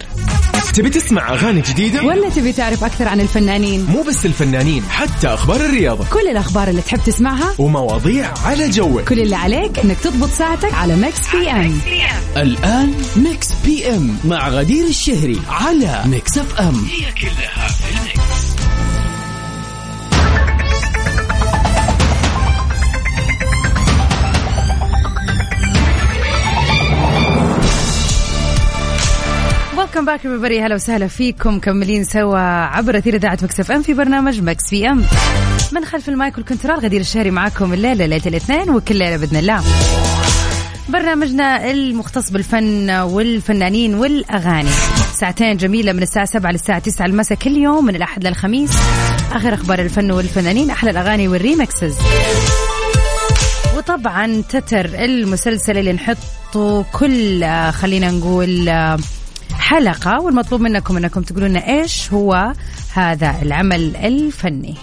تبي 0.74 0.90
تسمع 0.90 1.32
أغاني 1.32 1.60
جديدة؟ 1.60 2.02
ولا 2.04 2.28
تبي 2.28 2.52
تعرف 2.52 2.84
أكثر 2.84 3.08
عن 3.08 3.20
الفنانين؟ 3.20 3.86
مو 3.90 4.02
بس 4.02 4.26
الفنانين 4.26 4.82
حتى 4.82 5.28
أخبار 5.28 5.56
الرياضة 5.56 6.04
كل 6.12 6.28
الأخبار 6.28 6.68
اللي 6.68 6.82
تحب 6.82 6.98
تسمعها 7.06 7.54
ومواضيع 7.58 8.34
على 8.44 8.70
جوك 8.70 9.08
كل 9.08 9.20
اللي 9.20 9.36
عليك 9.36 9.78
أنك 9.78 9.96
تضبط 9.98 10.28
ساعتك 10.28 10.74
على 10.74 10.96
Mix 10.96 11.36
PM 11.36 11.78
الآن 12.36 12.94
Mix 13.16 13.48
PM 13.64 14.16
مع 14.24 14.48
غدير 14.48 14.86
الشهري 14.86 15.40
على 15.48 16.02
Mix 16.06 16.38
FM 16.38 16.74
هي 16.74 17.12
كلها 17.12 17.68
في 17.68 17.98
ال 17.98 18.12
mix. 18.12 18.65
welcome 29.96 30.12
back 30.12 30.26
everybody 30.26 30.60
هلا 30.62 30.74
وسهلا 30.74 31.06
فيكم 31.06 31.56
مكملين 31.56 32.04
سوا 32.04 32.38
عبر 32.38 32.98
أثير 32.98 33.14
إذاعة 33.14 33.38
Mix 33.42 33.70
FM 33.70 33.82
في 33.82 33.94
برنامج 33.94 34.40
Mix 34.40 34.70
PM 34.70 35.04
من 35.72 35.84
خلف 35.84 36.08
ال 36.08 36.15
mic 36.15 36.36
وال 36.36 36.46
control 36.46 36.78
غدير 36.78 37.00
الشهري 37.00 37.30
معاكم 37.30 37.72
الليلة 37.72 38.06
ليلة 38.06 38.22
الاثنين 38.26 38.70
وكل 38.70 38.96
ليلة 38.96 39.16
بإذن 39.16 39.36
الله. 39.36 39.62
برنامجنا 40.88 41.70
المختص 41.70 42.30
بالفن 42.30 42.90
والفنانين 42.90 43.94
والأغاني. 43.94 44.70
ساعتين 45.20 45.56
جميلة 45.56 45.92
من 45.92 46.02
الساعة 46.02 46.26
7 46.26 46.50
للساعة 46.52 46.78
9 46.78 47.06
المساء 47.06 47.38
كل 47.38 47.56
يوم 47.56 47.84
من 47.84 47.96
الأحد 47.96 48.26
للخميس. 48.26 48.70
آخر 49.32 49.54
أخبار 49.54 49.78
الفن 49.78 50.10
والفنانين 50.10 50.70
أحلى 50.70 50.90
الأغاني 50.90 51.28
وال 51.28 51.43
remixes 51.43 51.94
وطبعا 53.76 54.42
تتر 54.48 54.84
المسلسل 54.84 55.78
اللي 55.78 55.92
نحطه 55.92 56.84
كل 56.92 57.46
خلينا 57.70 58.10
نقول 58.10 58.68
حلقة 59.54 60.20
والمطلوب 60.20 60.60
منكم 60.60 60.96
أنكم 60.96 61.22
تقولون 61.22 61.48
لنا 61.50 61.68
إيش 61.68 62.12
هو 62.12 62.52
هذا 62.94 63.34
العمل 63.42 63.96
الفني. 63.96 64.74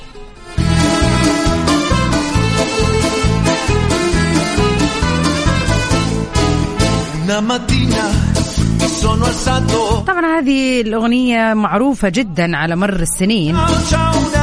طبعا 10.08 10.39
هذه 10.39 10.82
الأغنية 10.82 11.54
معروفة 11.54 12.10
جدا 12.10 12.58
على 12.58 12.76
مر 12.76 12.93
السنين 12.95 13.58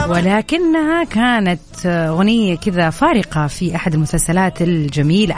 ولكنها 0.08 1.04
كانت 1.04 1.60
أغنية 1.86 2.56
كذا 2.56 2.90
فارقة 2.90 3.46
في 3.46 3.76
أحد 3.76 3.94
المسلسلات 3.94 4.62
الجميلة. 4.62 5.36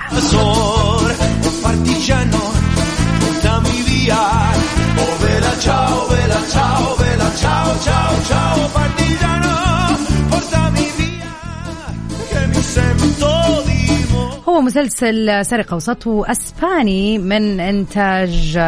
مسلسل 14.73 15.47
سرقة 15.47 15.77
وسطو 15.77 16.25
أسباني 16.25 17.19
من 17.19 17.61
إنتاج 17.61 18.61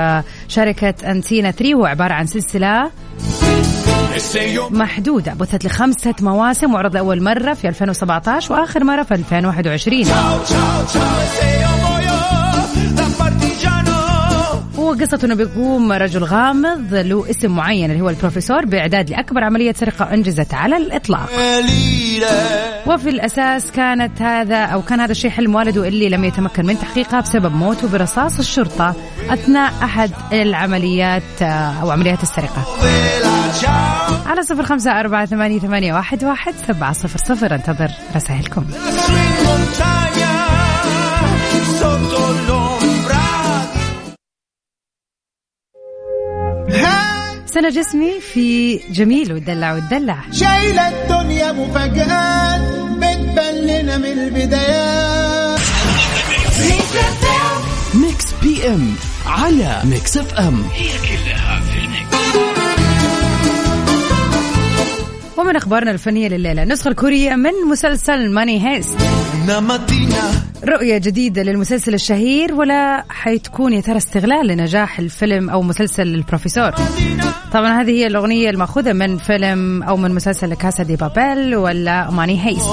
شركة 0.48 0.94
أنتينا 1.10 1.50
3 1.50 1.74
هو 1.74 1.84
عبارة 1.86 2.12
عن 2.12 2.26
سلسلة 2.26 2.90
محدودة 4.70 5.34
بثت 5.34 5.64
لخمسة 5.64 6.14
مواسم 6.20 6.74
وعرض 6.74 6.94
لأول 6.94 7.22
مرة 7.22 7.54
في 7.54 7.68
2017 7.68 8.52
وآخر 8.52 8.84
مرة 8.84 9.02
في 9.02 9.14
2021 9.14 10.04
قصته 15.04 15.26
انه 15.26 15.34
بيقوم 15.34 15.92
رجل 15.92 16.24
غامض 16.24 16.94
له 16.94 17.30
اسم 17.30 17.50
معين 17.50 17.90
اللي 17.90 18.02
هو 18.02 18.10
البروفيسور 18.10 18.64
بإعداد 18.64 19.10
لأكبر 19.10 19.44
عملية 19.44 19.72
سرقة 19.72 20.14
أنجزت 20.14 20.54
على 20.54 20.76
الإطلاق. 20.76 21.30
وفي 22.86 23.08
الأساس 23.10 23.70
كانت 23.70 24.22
هذا 24.22 24.64
أو 24.64 24.82
كان 24.82 25.00
هذا 25.00 25.12
الشيء 25.12 25.30
حلم 25.30 25.54
والده 25.54 25.88
اللي 25.88 26.08
لم 26.08 26.24
يتمكن 26.24 26.66
من 26.66 26.78
تحقيقها 26.78 27.20
بسبب 27.20 27.54
موته 27.54 27.88
برصاص 27.88 28.38
الشرطة 28.38 28.94
أثناء 29.30 29.72
أحد 29.82 30.10
العمليات 30.32 31.42
أو 31.82 31.90
عمليات 31.90 32.22
السرقة. 32.22 32.66
على 34.26 34.42
صفر 34.42 34.62
خمسة 34.62 35.00
أربعة 35.00 35.26
ثمانية, 35.26 35.58
ثمانية 35.58 35.92
واحد, 35.94 36.24
واحد 36.24 36.54
سبعة 36.68 36.92
صفر 36.92 37.18
صفر 37.18 37.54
انتظر 37.54 37.90
رسائلكم. 38.16 38.64
سنة 47.64 47.72
جسمي 47.72 48.20
في 48.20 48.76
جميل 48.90 49.32
والدلع 49.32 49.72
والدلع 49.72 50.18
شايلة 50.32 50.88
الدنيا 50.88 51.52
مفاجآت 51.52 52.60
بتبلنا 52.96 53.98
من 53.98 54.18
البدايات. 54.18 55.60
Mix 57.94 58.24
PM 58.42 58.94
على 59.26 59.80
Mix 59.84 60.16
FM 60.16 60.62
هي 60.74 60.88
كلها 60.98 61.53
ومن 65.44 65.56
أخبارنا 65.56 65.90
الفنية 65.90 66.28
لليلة 66.28 66.62
النسخة 66.62 66.88
الكورية 66.88 67.34
من 67.34 67.50
مسلسل 67.70 68.30
Money 68.30 68.68
Heist. 68.68 68.96
رؤية 70.64 70.98
جديدة 70.98 71.42
للمسلسل 71.42 71.94
الشهير 71.94 72.54
ولا 72.54 73.04
حتكون 73.08 73.72
يا 73.72 73.80
ترى 73.80 73.96
استغلال 73.96 74.46
لنجاح 74.46 74.98
الفيلم 74.98 75.50
أو 75.50 75.62
مسلسل 75.62 76.02
البروفيسور. 76.02 76.70
طبعا 77.52 77.80
هذه 77.82 77.90
هي 77.90 78.06
الأغنية 78.06 78.50
المأخوذة 78.50 78.92
من 78.92 79.18
فيلم 79.18 79.82
أو 79.82 79.96
من 79.96 80.14
مسلسل 80.14 80.54
Casa 80.54 80.82
de 80.82 80.96
Papel 80.96 81.56
ولا 81.56 82.10
Money 82.10 82.46
Heist. 82.46 82.68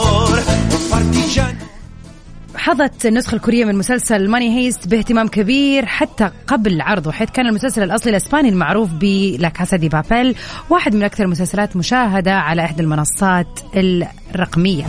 حظت 2.62 3.06
النسخة 3.06 3.36
الكورية 3.36 3.65
من 3.65 3.76
مسلسل 3.76 4.30
Money 4.30 4.58
Heist 4.58 4.88
باهتمام 4.88 5.28
كبير 5.28 5.86
حتى 5.86 6.32
قبل 6.47 6.82
عرضه 6.82 7.12
حيث 7.12 7.30
كان 7.30 7.47
المسلسل 7.47 7.84
الأصلي 7.84 8.10
الإسباني 8.10 8.50
المعروف 8.50 8.89
ب 8.93 9.12
La 9.12 9.49
Casa 9.49 9.77
de 9.77 9.89
Papel 9.89 10.36
واحد 10.69 10.95
من 10.95 11.04
أكثر 11.04 11.24
المسلسلات 11.24 11.76
مشاهدة 11.76 12.34
على 12.34 12.65
إحدى 12.65 12.84
المنصات 12.84 13.60
رقمية 14.36 14.86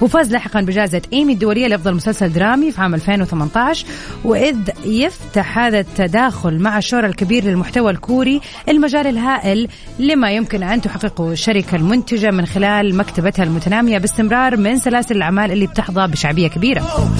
وفاز 0.00 0.32
لاحقا 0.32 0.60
بجائزة 0.60 1.02
إيمي 1.12 1.32
الدولية 1.32 1.66
لأفضل 1.66 1.94
مسلسل 1.94 2.32
درامي 2.32 2.72
في 2.72 2.80
عام 2.80 2.94
2018 2.94 3.86
وإذ 4.24 4.56
يفتح 4.84 5.58
هذا 5.58 5.80
التداخل 5.80 6.58
مع 6.58 6.78
الشهرة 6.78 7.06
الكبير 7.06 7.44
للمحتوى 7.44 7.90
الكوري 7.90 8.40
المجال 8.68 9.06
الهائل 9.06 9.68
لما 9.98 10.30
يمكن 10.32 10.62
أن 10.62 10.80
تحققه 10.80 11.32
الشركة 11.32 11.76
المنتجة 11.76 12.30
من 12.30 12.46
خلال 12.46 12.94
مكتبتها 12.96 13.42
المتنامية 13.42 13.98
باستمرار 13.98 14.56
من 14.56 14.78
سلاسل 14.78 15.16
الأعمال 15.16 15.52
اللي 15.52 15.66
بتحظى 15.66 16.06
بشعبية 16.06 16.48
كبيرة. 16.48 17.10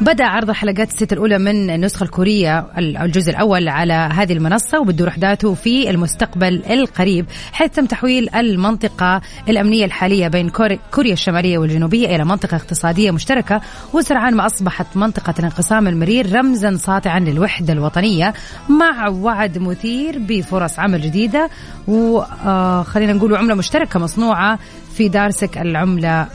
بدأ 0.00 0.24
عرض 0.24 0.50
حلقات 0.50 0.88
الست 0.88 1.12
الأولى 1.12 1.38
من 1.38 1.70
النسخة 1.70 2.04
الكورية 2.04 2.66
الجزء 2.78 3.30
الأول 3.30 3.68
على 3.68 3.92
هذه 3.92 4.32
المنصة 4.32 4.80
وبتدور 4.80 5.08
أحداثه 5.08 5.54
في 5.54 5.90
المستقبل 5.90 6.62
القريب 6.70 7.26
حيث 7.52 7.70
تم 7.70 7.86
تحويل 7.86 8.34
المنطقة 8.34 9.20
الأمنية 9.48 9.84
الحالية 9.84 10.28
بين 10.28 10.48
كوريا 10.92 11.12
الشمالية 11.12 11.58
والجنوبية 11.58 12.16
إلى 12.16 12.24
منطقة 12.24 12.56
اقتصادية 12.56 13.10
مشتركة. 13.10 13.60
وسرعان 13.92 14.34
ما 14.34 14.46
أصبحت 14.46 14.96
منطقة 14.96 15.34
الانقسام 15.38 15.88
المرير 15.88 16.32
رمزا 16.32 16.76
ساطعا 16.76 17.20
للوحدة 17.20 17.72
الوطنية 17.72 18.34
مع 18.68 19.08
وعد 19.08 19.58
مثير 19.58 20.18
بفرص 20.18 20.78
عمل 20.78 21.00
جديدة 21.00 21.50
وخلينا 21.88 23.12
نقول 23.12 23.36
عملة 23.36 23.54
مشتركة 23.54 24.00
مصنوعة 24.00 24.58
في 24.96 25.08
دارسك 25.08 25.58
العملة 25.58 26.26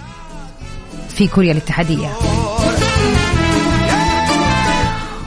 في 1.12 1.28
كوريا 1.28 1.52
الاتحادية. 1.52 2.08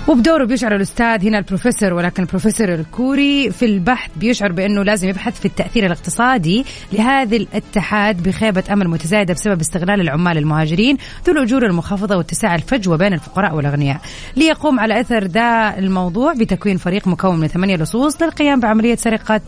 وبدوره 0.09 0.44
بيشعر 0.44 0.75
الأستاذ 0.77 1.27
هنا 1.27 1.38
البروفيسور 1.38 1.92
ولكن 1.92 2.23
البروفيسور 2.23 2.75
الكوري 2.75 3.51
في 3.51 3.64
البحث 3.64 4.11
بيشعر 4.16 4.53
بأنه 4.53 4.83
لازم 4.83 5.09
يبحث 5.09 5.40
في 5.40 5.44
التأثير 5.44 5.87
الاقتصادي 5.87 6.64
لهذا 6.92 7.37
الاتحاد 7.37 8.23
بخيبة 8.23 8.64
أمل 8.73 8.88
متزايدة 8.88 9.35
بسبب 9.35 9.61
استغلال 9.61 10.01
العمال 10.01 10.38
المهاجرين 10.38 10.97
ذو 11.27 11.33
الأجور 11.33 11.66
المنخفضة 11.66 12.16
واتساع 12.16 12.55
الفجوة 12.55 12.97
بين 12.97 13.12
الفقراء 13.12 13.55
والأغنياء. 13.55 14.01
ليقوم 14.37 14.81
على 14.81 15.01
أثر 15.01 15.25
ذا 15.25 15.79
الموضوع 15.79 16.33
بتكوين 16.33 16.77
فريق 16.77 17.09
مكون 17.09 17.40
من 17.40 17.47
ثمانية 17.47 17.77
لصوص 17.77 18.23
للقيام 18.23 18.61
بعملية 18.61 18.97
سرقة 18.97 19.40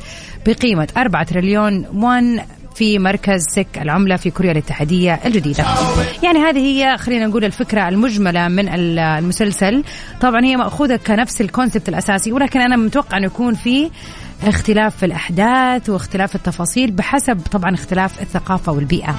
بقيمة 0.46 0.88
4 0.96 1.25
تريليون 1.25 1.87
وان 1.94 2.40
في 2.77 2.99
مركز 2.99 3.45
سك 3.49 3.67
العملة 3.77 4.17
في 4.17 4.31
كوريا 4.31 4.53
الاتحادية 4.53 5.21
الجديدة. 5.25 5.65
يعني 6.23 6.39
هذه 6.39 6.59
هي 6.59 6.99
خلينا 6.99 7.27
نقول 7.27 7.45
الفكرة 7.45 7.89
المجملة 7.89 8.49
من 8.49 8.69
المسلسل. 8.99 9.85
طبعا 10.21 10.45
هي 10.45 10.57
مأخوذة 10.57 10.97
كنفس 11.07 11.41
ال 11.40 11.47
concept 11.47 11.88
الأساسي 11.89 12.33
ولكن 12.33 12.61
أنا 12.61 12.77
متوقع 12.77 13.17
أن 13.17 13.25
يكون 13.25 13.55
في 13.55 13.91
اختلاف 14.43 14.97
في 14.97 15.07
الأحداث 15.07 15.91
واختلاف 15.91 16.35
التفاصيل 16.35 16.91
بحسب 16.91 17.41
طبعا 17.53 17.75
اختلاف 17.75 18.23
الثقافة 18.23 18.73
والبيئة. 18.73 19.17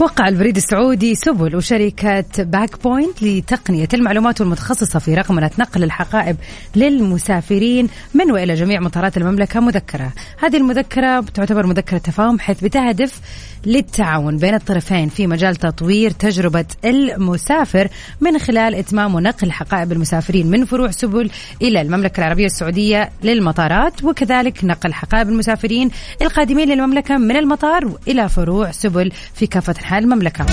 وقع 0.00 0.28
البريد 0.28 0.56
السعودي 0.56 1.14
سبل 1.14 1.56
وشركة 1.56 2.24
Bag 2.38 2.82
Point 2.82 3.22
لتقنية 3.22 3.88
المعلومات 3.94 4.40
والمتخصصة 4.40 4.98
في 4.98 5.14
رقمنة 5.14 5.50
نقل 5.58 5.84
الحقائب 5.84 6.36
للمسافرين 6.76 7.88
من 8.14 8.30
وإلى 8.30 8.54
جميع 8.54 8.80
مطارات 8.80 9.16
المملكة. 9.16 9.60
مذكرة 9.60 10.12
هذه 10.38 10.56
المذكرة 10.56 11.20
تعتبر 11.20 11.66
مذكرة 11.66 11.98
تفاهم 11.98 12.38
حيث 12.38 12.64
بتهدف 12.64 13.20
للتعاون 13.66 14.36
بين 14.36 14.54
الطرفين 14.54 15.08
في 15.08 15.26
مجال 15.26 15.56
تطوير 15.56 16.10
تجربة 16.10 16.64
المسافر 16.84 17.88
من 18.20 18.38
خلال 18.38 18.74
إتمام 18.74 19.14
ونقل 19.14 19.52
حقائب 19.52 19.92
المسافرين 19.92 20.46
من 20.50 20.64
فروع 20.64 20.90
سبل 20.90 21.30
إلى 21.62 21.80
المملكة 21.80 22.20
العربية 22.20 22.46
السعودية 22.46 23.10
للمطارات 23.22 24.04
وكذلك 24.04 24.64
نقل 24.64 24.92
حقائب 24.94 25.28
المسافرين 25.28 25.90
القادمين 26.22 26.68
للمملكة 26.68 27.18
من 27.18 27.36
المطار 27.36 27.98
إلى 28.08 28.28
فروع 28.28 28.70
سبل 28.70 29.12
في 29.34 29.46
كافة 29.46 29.74
المملكة. 29.98 30.46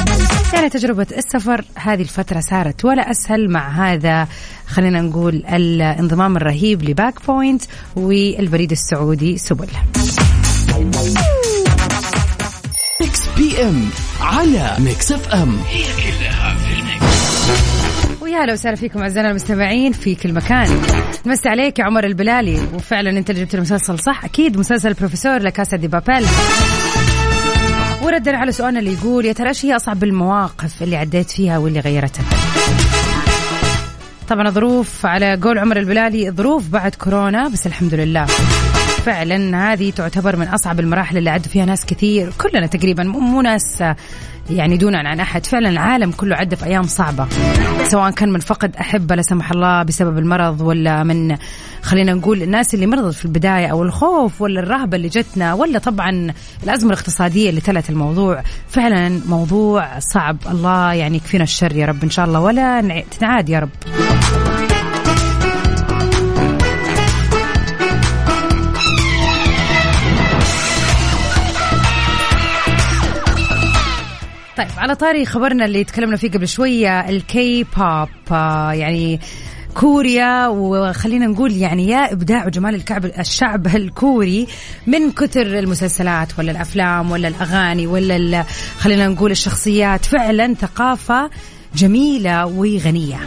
يعني 0.53 0.69
تجربة 0.69 1.07
السفر 1.17 1.65
هذه 1.75 2.01
الفترة 2.01 2.39
صارت 2.39 2.85
ولا 2.85 3.11
أسهل 3.11 3.49
مع 3.49 3.69
هذا 3.69 4.27
خلينا 4.67 5.01
نقول 5.01 5.35
الانضمام 5.35 6.37
الرهيب 6.37 6.83
ل 6.83 6.94
Bag 6.94 7.25
Point 7.27 7.61
والبريد 7.95 8.71
السعودي 8.71 9.37
سبل. 9.37 9.67
Mix 13.01 13.19
PM 13.37 13.89
على 14.21 14.75
Mix 14.79 15.11
FM. 15.11 15.59
هي 15.67 15.83
كلها 15.83 16.55
في 16.55 16.79
ال 16.79 16.91
mix 16.91 17.27
ويا 18.21 18.45
أهلا 18.45 18.53
وسهلا 18.53 18.75
فيكم 18.75 19.01
أعزائنا 19.01 19.29
المستمعين 19.29 19.91
في 19.91 20.15
كل 20.15 20.33
مكان. 20.33 20.81
نمسي 21.25 21.49
عليك 21.49 21.79
يا 21.79 21.83
عمر 21.85 22.03
البلالي. 22.03 22.59
وفعلا 22.73 23.09
أنت 23.09 23.29
اللي 23.29 23.41
جبت 23.41 23.55
المسلسل 23.55 23.99
صح؟ 23.99 24.25
أكيد 24.25 24.57
مسلسل 24.57 24.87
البروفيسور 24.87 25.37
La 25.37 25.50
Casa 25.50 25.77
de 25.77 25.87
Papel. 25.87 26.25
وردا 28.07 28.37
على 28.37 28.51
سؤالنا 28.51 28.79
اللي 28.79 28.93
يقول 28.93 29.25
يا 29.25 29.33
ترى 29.33 29.49
إيش 29.49 29.65
هي 29.65 29.75
أصعب 29.75 30.03
المواقف 30.03 30.83
اللي 30.83 30.95
عديت 30.95 31.31
فيها 31.31 31.57
واللي 31.57 31.79
غيرتك 31.79 32.23
طبعا 34.29 34.49
ظروف 34.49 35.05
على 35.05 35.39
قول 35.43 35.57
عمر 35.59 35.77
البلالي 35.77 36.31
ظروف 36.31 36.69
بعد 36.69 36.95
كورونا 36.95 37.47
بس 37.47 37.67
الحمد 37.67 37.93
لله. 37.93 38.27
فعلا 39.07 39.73
هذه 39.73 39.91
تعتبر 39.91 40.35
من 40.35 40.47
أصعب 40.47 40.79
المراحل 40.79 41.17
اللي 41.17 41.29
عدوا 41.29 41.51
فيها 41.51 41.65
ناس 41.65 41.85
كثير. 41.85 42.33
كلنا 42.37 42.67
تقريبا 42.67 43.03
مو 43.03 43.41
ناس 43.41 43.83
يعني 44.49 44.77
دونا 44.77 45.09
عن 45.09 45.19
أحد. 45.19 45.45
فعلا 45.45 45.69
العالم 45.69 46.11
كله 46.11 46.35
عدى 46.35 46.55
في 46.55 46.65
أيام 46.65 46.83
صعبة. 46.83 47.27
سواء 47.83 48.11
كان 48.11 48.31
من 48.31 48.39
فقد 48.39 48.75
احبه 48.75 49.15
لا 49.15 49.21
سمح 49.21 49.51
الله 49.51 49.83
بسبب 49.83 50.17
المرض 50.17 50.61
ولا 50.61 51.03
من 51.03 51.37
خلينا 51.81 52.13
نقول 52.13 52.41
الناس 52.41 52.73
اللي 52.73 52.87
مرضت 52.87 53.13
في 53.13 53.25
البداية 53.25 53.67
أو 53.67 53.83
الخوف 53.83 54.41
ولا 54.41 54.59
الرهبة 54.59 54.97
اللي 54.97 55.07
جتنا 55.07 55.53
ولا 55.53 55.79
طبعا 55.79 56.33
الأزمة 56.63 56.91
الاقتصادية 56.91 57.49
اللي 57.49 57.61
تلت 57.61 57.89
الموضوع. 57.89 58.43
فعلا 58.69 59.21
موضوع 59.25 59.99
صعب. 59.99 60.37
الله 60.51 60.93
يعني 60.93 61.17
يكفينا 61.17 61.43
الشر 61.43 61.75
يا 61.75 61.85
رب 61.85 62.03
إن 62.03 62.09
شاء 62.09 62.25
الله. 62.25 62.39
ولا 62.39 63.03
تنعاد 63.19 63.49
يا 63.49 63.59
رب. 63.59 63.69
طيب 74.57 74.67
على 74.77 74.95
طاري 74.95 75.25
خبرنا 75.25 75.65
اللي 75.65 75.83
تكلمنا 75.83 76.17
فيه 76.17 76.31
قبل 76.31 76.47
شوية 76.47 77.09
الكي 77.09 77.63
بوب 77.63 78.09
آه 78.31 78.71
يعني 78.71 79.19
كوريا 79.73 80.47
وخلينا 80.47 81.27
نقول 81.27 81.51
يعني 81.51 81.87
يا 81.87 82.13
إبداع 82.13 82.45
وجمال 82.45 82.75
الكعب 82.75 83.05
الشعب 83.05 83.67
الكوري 83.67 84.47
من 84.87 85.11
كثر 85.11 85.59
المسلسلات 85.59 86.39
ولا 86.39 86.51
الأفلام 86.51 87.11
ولا 87.11 87.27
الأغاني 87.27 87.87
ولا 87.87 88.43
خلينا 88.79 89.07
نقول 89.07 89.31
الشخصيات 89.31 90.05
فعلا 90.05 90.53
ثقافة 90.53 91.29
جميلة 91.75 92.45
وغنية. 92.45 93.19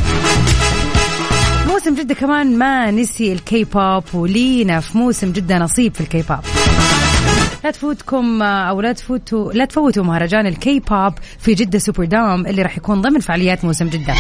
موسم 1.69 1.95
جدة 1.95 2.15
كمان 2.15 2.59
ما 2.59 2.91
نسي 2.91 3.33
الكي 3.33 3.65
بوب 3.65 4.05
ولينا 4.15 4.81
في 4.81 4.99
موسم 4.99 5.33
جدة 5.33 5.59
نصيب 5.59 5.95
في 5.95 6.01
الكي 6.01 6.23
بوب 6.23 6.39
لا 7.65 7.71
تفوتكم 7.71 8.43
أو 8.43 8.81
لا 8.81 8.93
تفوتوا 8.93 9.53
لا 9.53 9.65
تفوتوا 9.65 10.05
مهرجان 10.05 10.47
الكي 10.47 10.81
بوب 10.81 11.13
في 11.39 11.55
جدة 11.55 11.79
Super 11.79 12.05
Dome 12.05 12.47
اللي 12.47 12.63
راح 12.63 12.77
يكون 12.77 13.01
ضمن 13.01 13.21
فعاليات 13.21 13.65
موسم 13.65 13.89
جدة. 13.89 14.15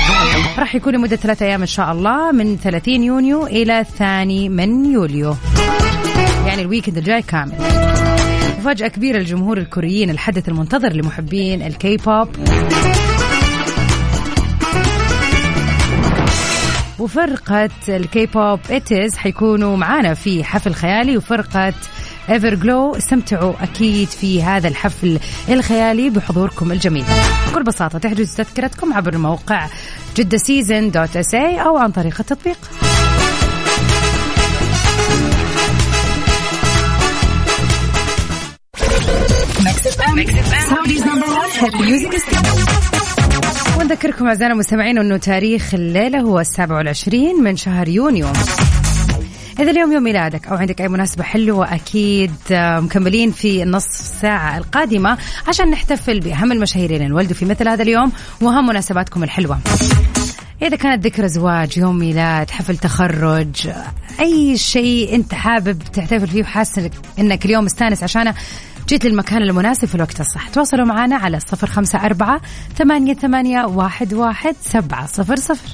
راح 0.58 0.74
يكون 0.74 0.94
لمدة 0.94 1.16
ثلاثة 1.16 1.46
أيام 1.46 1.60
إن 1.60 1.66
شاء 1.66 1.92
الله 1.92 2.32
من 2.32 2.56
30 2.56 3.02
يونيو 3.02 3.46
إلى 3.46 3.80
الثاني 3.80 4.48
من 4.48 4.92
يوليو. 4.92 5.36
يعني 6.46 6.62
ال 6.62 6.66
weekend 6.66 6.96
الجاي 6.96 7.22
كامل. 7.22 7.54
مفاجأة 8.58 8.88
كبيرة 8.88 9.18
للجمهور 9.18 9.58
الكوريين 9.58 10.10
الحدث 10.10 10.48
المنتظر 10.48 10.92
لمحبين 10.92 11.62
الكي 11.62 11.96
بوب 11.96 12.28
وفرقة 16.98 17.70
ال 17.88 18.26
K-pop 18.26 18.60
ATEEZ 18.70 19.16
حيكونوا 19.16 19.76
معانا 19.76 20.14
في 20.14 20.44
حفل 20.44 20.74
خيالي 20.74 21.16
وفرقة 21.16 21.72
Everglow 22.30 22.96
استمتعوا 22.96 23.52
أكيد 23.62 24.08
في 24.08 24.42
هذا 24.42 24.68
الحفل 24.68 25.18
الخيالي 25.48 26.10
بحضوركم 26.10 26.72
الجميل. 26.72 27.04
بكل 27.50 27.62
بساطة 27.62 27.98
تحجز 27.98 28.34
تذكرتكم 28.34 28.92
عبر 28.92 29.12
الموقع 29.12 29.66
Jeddah 30.16 30.38
Season 30.38 30.90
dot 30.90 31.16
SA 31.16 31.62
أو 31.62 31.76
عن 31.76 31.90
طريق 31.90 32.16
التطبيق. 32.20 32.58
ونذكركم 43.78 44.26
أعزائنا 44.26 44.54
المستمعين 44.54 44.98
أنه 44.98 45.16
تاريخ 45.16 45.74
الليلة 45.74 46.20
هو 46.20 46.40
السابع 46.40 46.76
والعشرين 46.76 47.42
من 47.42 47.56
شهر 47.56 47.88
يونيو. 47.88 48.26
إذا 49.60 49.70
اليوم 49.70 49.92
يوم 49.92 50.02
ميلادك 50.02 50.46
أو 50.46 50.56
عندك 50.56 50.80
أي 50.80 50.88
مناسبة 50.88 51.24
حلوة 51.24 51.74
أكيد 51.74 52.32
آه، 52.52 52.80
مكملين 52.80 53.30
في 53.30 53.62
النص 53.62 53.86
ساعة 54.20 54.58
القادمة 54.58 55.18
عشان 55.48 55.70
نحتفل 55.70 56.20
بأهم 56.20 56.52
المشاهير 56.52 56.90
اللي 56.90 57.06
انولدوا 57.06 57.34
في 57.34 57.44
مثل 57.44 57.68
هذا 57.68 57.82
اليوم 57.82 58.12
وأهم 58.40 58.66
مناسباتكم 58.66 59.22
الحلوة. 59.22 59.58
إذا 60.62 60.76
كانت 60.76 61.04
ذكرى 61.04 61.28
زواج 61.28 61.78
يوم 61.78 61.98
ميلاد 61.98 62.50
حفل 62.50 62.76
تخرج 62.76 63.70
أي 64.20 64.58
شيء 64.58 65.14
أنت 65.14 65.34
حابب 65.34 65.78
تحتفل 65.92 66.26
فيه 66.26 66.42
وحاسس 66.42 66.90
إنك 67.18 67.44
اليوم 67.44 67.64
مستانس 67.64 68.02
عشانه 68.02 68.34
جيت 68.88 69.04
للمكان 69.04 69.42
المناسب 69.42 69.88
في 69.88 69.94
الوقت 69.94 70.20
الصح. 70.20 70.48
تواصلوا 70.48 70.86
معنا 70.86 71.16
على 71.16 71.40
صفر 71.40 71.66
خمسة 71.66 71.98
أربعة 72.04 72.40
ثمانية, 72.76 73.14
ثمانية 73.14 73.64
واحد, 73.64 74.14
واحد 74.14 74.54
سبعة 74.62 75.06
صفر 75.06 75.36
صفر. 75.36 75.68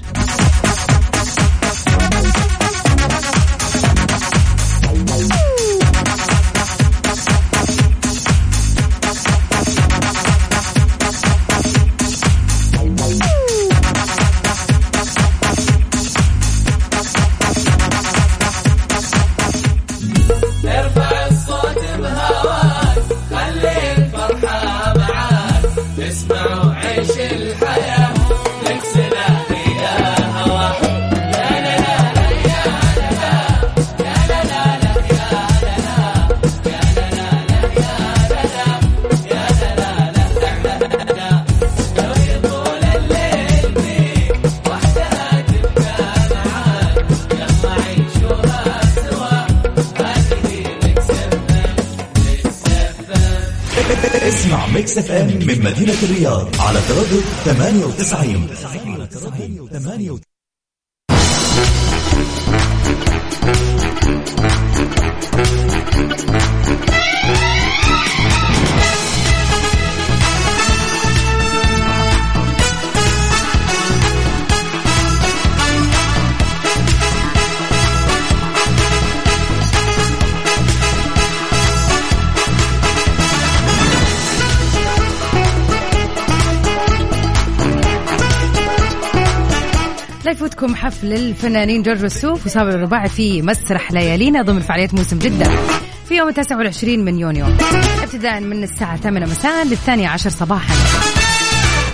مدينة 55.66 55.94
الرياض 56.02 56.48
على 56.60 56.78
تردد 56.88 57.24
98 57.44 58.46
98 58.46 58.95
يفوتكم 90.66 90.86
حفل 90.86 91.12
الفنانين 91.12 91.82
جورج 91.82 92.04
وسوف 92.04 92.46
وصابر 92.46 92.68
الرباعي 92.68 93.08
في 93.08 93.42
مسرح 93.42 93.92
ليالينا 93.92 94.42
ضمن 94.42 94.60
فعاليات 94.60 94.94
موسم 94.94 95.18
جدة 95.18 95.50
في 96.08 96.14
يوم 96.14 96.28
التاسع 96.28 96.56
والعشرين 96.56 97.04
من 97.04 97.18
يونيو. 97.18 97.46
ابتداء 98.02 98.40
من 98.40 98.62
الساعة 98.62 98.96
8 98.96 99.26
مساء 99.26 99.64
للثانية 99.64 100.08
عشر 100.08 100.30
صباحا. 100.30 100.74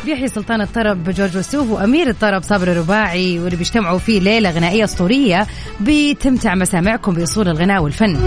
بيحيي 0.05 0.29
سلطان 0.29 0.61
الطرب 0.61 1.11
جورج 1.11 1.37
وسوف 1.37 1.71
وأمير 1.71 2.09
الطرب 2.09 2.43
صابر 2.43 2.73
الرباعي 2.73 3.39
واللي 3.39 3.57
بيجتمعوا 3.57 3.99
في 3.99 4.21
ليلة 4.21 4.51
غنائية 4.51 4.85
أسطورية 4.85 5.47
بتمتع 5.81 6.55
مسامعكم 6.55 7.15
بأصول 7.15 7.49
الغناء 7.49 7.83
والفن. 7.83 8.21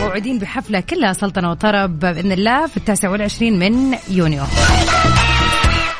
موعدين 0.00 0.38
بحفلة 0.38 0.80
كلها 0.80 1.12
سلطنة 1.12 1.50
وطرب 1.50 1.98
بإذن 1.98 2.32
الله 2.32 2.66
في 2.66 2.76
التاسع 2.76 3.08
والعشرين 3.08 3.58
من 3.58 3.98
يونيو. 4.10 4.42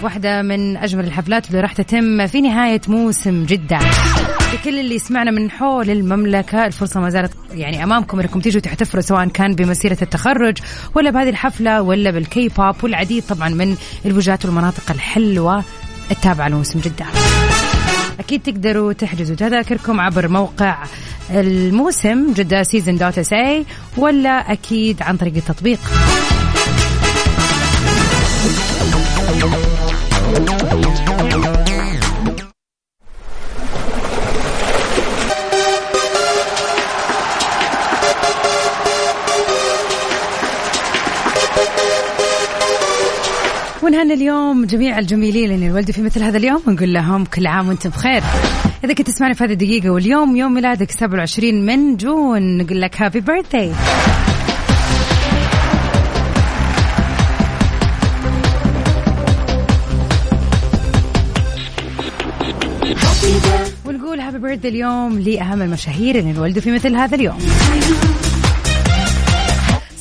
واحدة 0.02 0.42
من 0.42 0.76
أجمل 0.76 1.04
الحفلات 1.04 1.48
اللي 1.48 1.60
راح 1.60 1.72
تتم 1.72 2.26
في 2.26 2.40
نهاية 2.40 2.80
موسم 2.88 3.44
جدة. 3.44 3.78
لكل 4.54 4.78
اللي 4.78 4.94
يسمعنا 4.94 5.30
من 5.30 5.50
حول 5.50 5.90
المملكة 5.90 6.66
الفرصة 6.66 7.00
ما 7.00 7.10
زالت 7.10 7.32
يعني 7.52 7.84
أمامكم 7.84 8.20
أنكم 8.20 8.40
تيجوا 8.40 8.60
تحتفلوا 8.60 9.02
سواء 9.02 9.28
كان 9.28 9.54
بمسيرة 9.54 9.98
التخرج 10.02 10.58
ولا 10.94 11.10
بهذه 11.10 11.28
الحفلة 11.28 11.82
ولا 11.82 12.10
بالكي 12.10 12.48
بوب 12.48 12.74
والعديد 12.82 13.22
طبعا 13.28 13.48
من 13.48 13.76
الوجهات 14.06 14.44
والمناطق 14.44 14.90
الحلوة 14.90 15.64
التابعة 16.10 16.48
لموسم 16.48 16.80
جدة. 16.80 17.06
أكيد 18.20 18.42
تقدروا 18.42 18.92
تحجزوا 18.92 19.36
تذاكركم 19.36 20.00
عبر 20.00 20.28
موقع 20.28 20.78
الموسم 21.30 22.32
Jeddah 22.32 22.62
Season 22.62 22.96
dot 22.96 23.18
SA 23.18 23.64
ولا 23.96 24.52
أكيد 24.52 25.02
عن 25.02 25.16
طريق 25.16 25.34
التطبيق. 25.36 25.80
ونهنى 44.10 44.22
اليوم 44.22 44.64
جميع 44.64 44.98
الجميلين 44.98 45.52
اللي 45.52 45.66
انولدوا 45.66 45.94
في 45.94 46.02
مثل 46.02 46.22
هذا 46.22 46.38
اليوم 46.38 46.62
ونقول 46.66 46.92
لهم 46.94 47.24
كل 47.24 47.46
عام 47.46 47.68
وأنتم 47.68 47.90
بخير. 47.90 48.22
إذا 48.84 48.94
كنت 48.94 49.10
تسمعني 49.10 49.34
في 49.34 49.44
هذه 49.44 49.52
الدقيقة 49.52 49.90
واليوم 49.90 50.36
يوم 50.36 50.54
ميلادك 50.54 50.90
27 50.90 51.66
من 51.66 51.96
June 51.96 52.58
نقول 52.58 52.80
لك 52.80 53.02
happy 53.02 53.20
birthday 53.20 53.72
ونقول 63.86 64.20
happy 64.20 64.38
birthday 64.38 64.70
اليوم 64.70 65.18
لأهم 65.18 65.62
المشاهير 65.62 66.18
اللي 66.18 66.30
انولدوا 66.30 66.62
في 66.62 66.70
مثل 66.70 66.96
هذا 66.96 67.14
اليوم. 67.14 67.38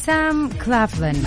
Sam 0.06 0.50
Claflin 0.65 1.24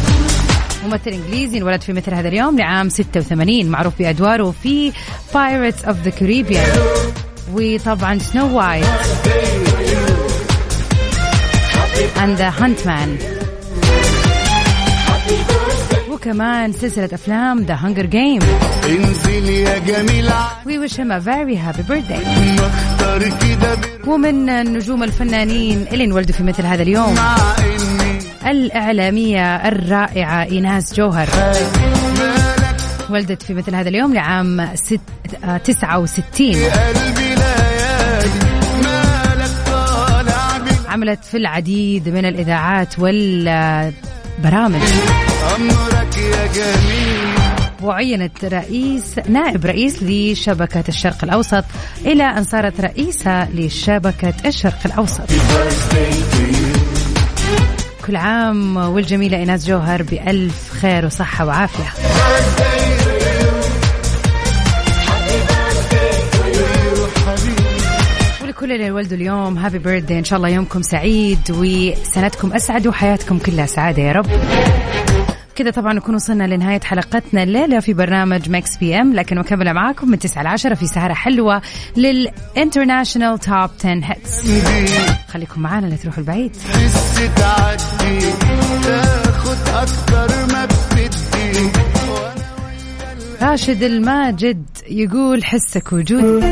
ممثل 0.84 1.10
إنجليزي 1.10 1.58
انولد 1.58 1.80
في 1.80 1.92
مثل 1.92 2.14
هذا 2.14 2.28
اليوم 2.28 2.58
لعام 2.58 2.88
86 2.88 3.66
معروف 3.66 3.92
بأدواره 3.98 4.54
في 4.62 4.92
Pirates 5.34 5.84
of 5.84 5.96
the 6.02 6.10
Caribbean 6.10 6.66
وطبعا 7.52 8.18
Snow 8.18 8.58
White 8.58 8.86
the 12.24 12.48
Huntsman 12.58 13.16
وكمان 16.10 16.72
سلسلة 16.72 17.08
أفلام 17.12 17.62
The 17.62 17.74
Hunger 17.74 18.06
Games 18.06 18.42
انزل 18.88 19.48
يا 19.48 19.78
جميل 19.78 20.30
we 20.66 20.78
wish 20.78 21.00
him 21.00 21.20
very 21.20 21.56
happy 21.56 21.82
birthday 21.88 22.22
اختار 22.58 23.22
كده 23.22 23.78
ومن 24.06 24.48
النجوم 24.48 25.02
الفنانين 25.02 25.86
اللي 25.92 26.04
انولدوا 26.04 26.34
في 26.34 26.42
مثل 26.42 26.62
هذا 26.62 26.82
اليوم. 26.82 27.14
مع 27.14 27.36
الإعلامية 28.46 29.56
الرائعة 29.56 30.42
إيناس 30.44 30.94
جوهر. 30.94 31.28
ولدت 33.10 33.42
في 33.42 33.54
مثل 33.54 33.74
هذا 33.74 33.88
اليوم 33.88 34.14
لعام 34.14 34.74
ست 34.74 35.00
آه، 35.44 35.56
69 35.56 36.54
قلبي 36.54 37.34
ليالي 37.34 38.30
مالك 38.82 39.50
طالع 39.66 40.58
بي 40.58 40.70
عملت 40.88 41.24
في 41.24 41.36
العديد 41.36 42.08
من 42.08 42.24
الإذاعات 42.24 42.98
والبرامج. 42.98 44.80
امرك 45.56 46.16
يا 46.18 46.46
جميل 46.46 47.52
وعينت 47.82 48.44
رئيس 48.44 49.18
نائب 49.28 49.66
رئيس 49.66 50.02
لشبكة 50.02 50.84
الشرق 50.88 51.24
الأوسط 51.24 51.64
إلى 52.06 52.24
أن 52.24 52.44
صارت 52.44 52.80
رئيسة 52.80 53.50
لشبكة 53.50 54.34
الشرق 54.46 54.78
الأوسط. 54.86 55.30
كل 58.06 58.16
عام 58.16 58.76
والجميلة 58.76 59.38
إيناس 59.38 59.66
جوهر 59.66 60.02
بألف 60.02 60.70
خير 60.70 61.06
وصحة 61.06 61.46
وعافية. 61.46 61.92
ولكل 68.42 68.72
اللي 68.72 68.90
ولدوا 68.90 69.16
اليوم 69.16 69.58
happy 69.58 69.78
birthday 69.78 70.18
إن 70.18 70.24
شاء 70.24 70.36
الله 70.36 70.48
يومكم 70.48 70.82
سعيد 70.82 71.38
وسنتكم 71.50 72.52
أسعد 72.52 72.86
وحياتكم 72.86 73.38
كلها 73.38 73.66
سعادة 73.66 74.02
يا 74.02 74.12
رب. 74.12 74.26
كذا 75.56 75.70
طبعا 75.70 75.92
نكون 75.92 76.14
وصلنا 76.14 76.44
لنهاية 76.44 76.80
حلقتنا 76.80 77.42
الليلة 77.42 77.80
في 77.80 77.92
برنامج 77.94 78.50
Mix 78.50 78.76
PM 78.76 79.12
لكن 79.14 79.38
مكملة 79.38 79.72
معاكم 79.72 80.10
من 80.10 80.18
9 80.18 80.42
ل 80.42 80.46
10 80.46 80.74
في 80.74 80.86
سهرة 80.86 81.14
حلوة 81.14 81.62
لل 81.96 82.15
International 82.15 83.38
Top 83.38 83.54
10 83.54 83.70
Hits 83.84 84.42
خليكم 85.28 85.60
معانا 85.62 85.86
لا 85.86 85.96
تروحوا 85.96 86.20
البعيد. 86.20 86.56
تاخد 89.64 90.52
ما 90.52 90.64
بتدي 90.64 91.70
راشد 93.42 93.82
الماجد 93.82 94.64
يقول 94.88 95.44
حسك 95.44 95.92
وجود 95.92 96.42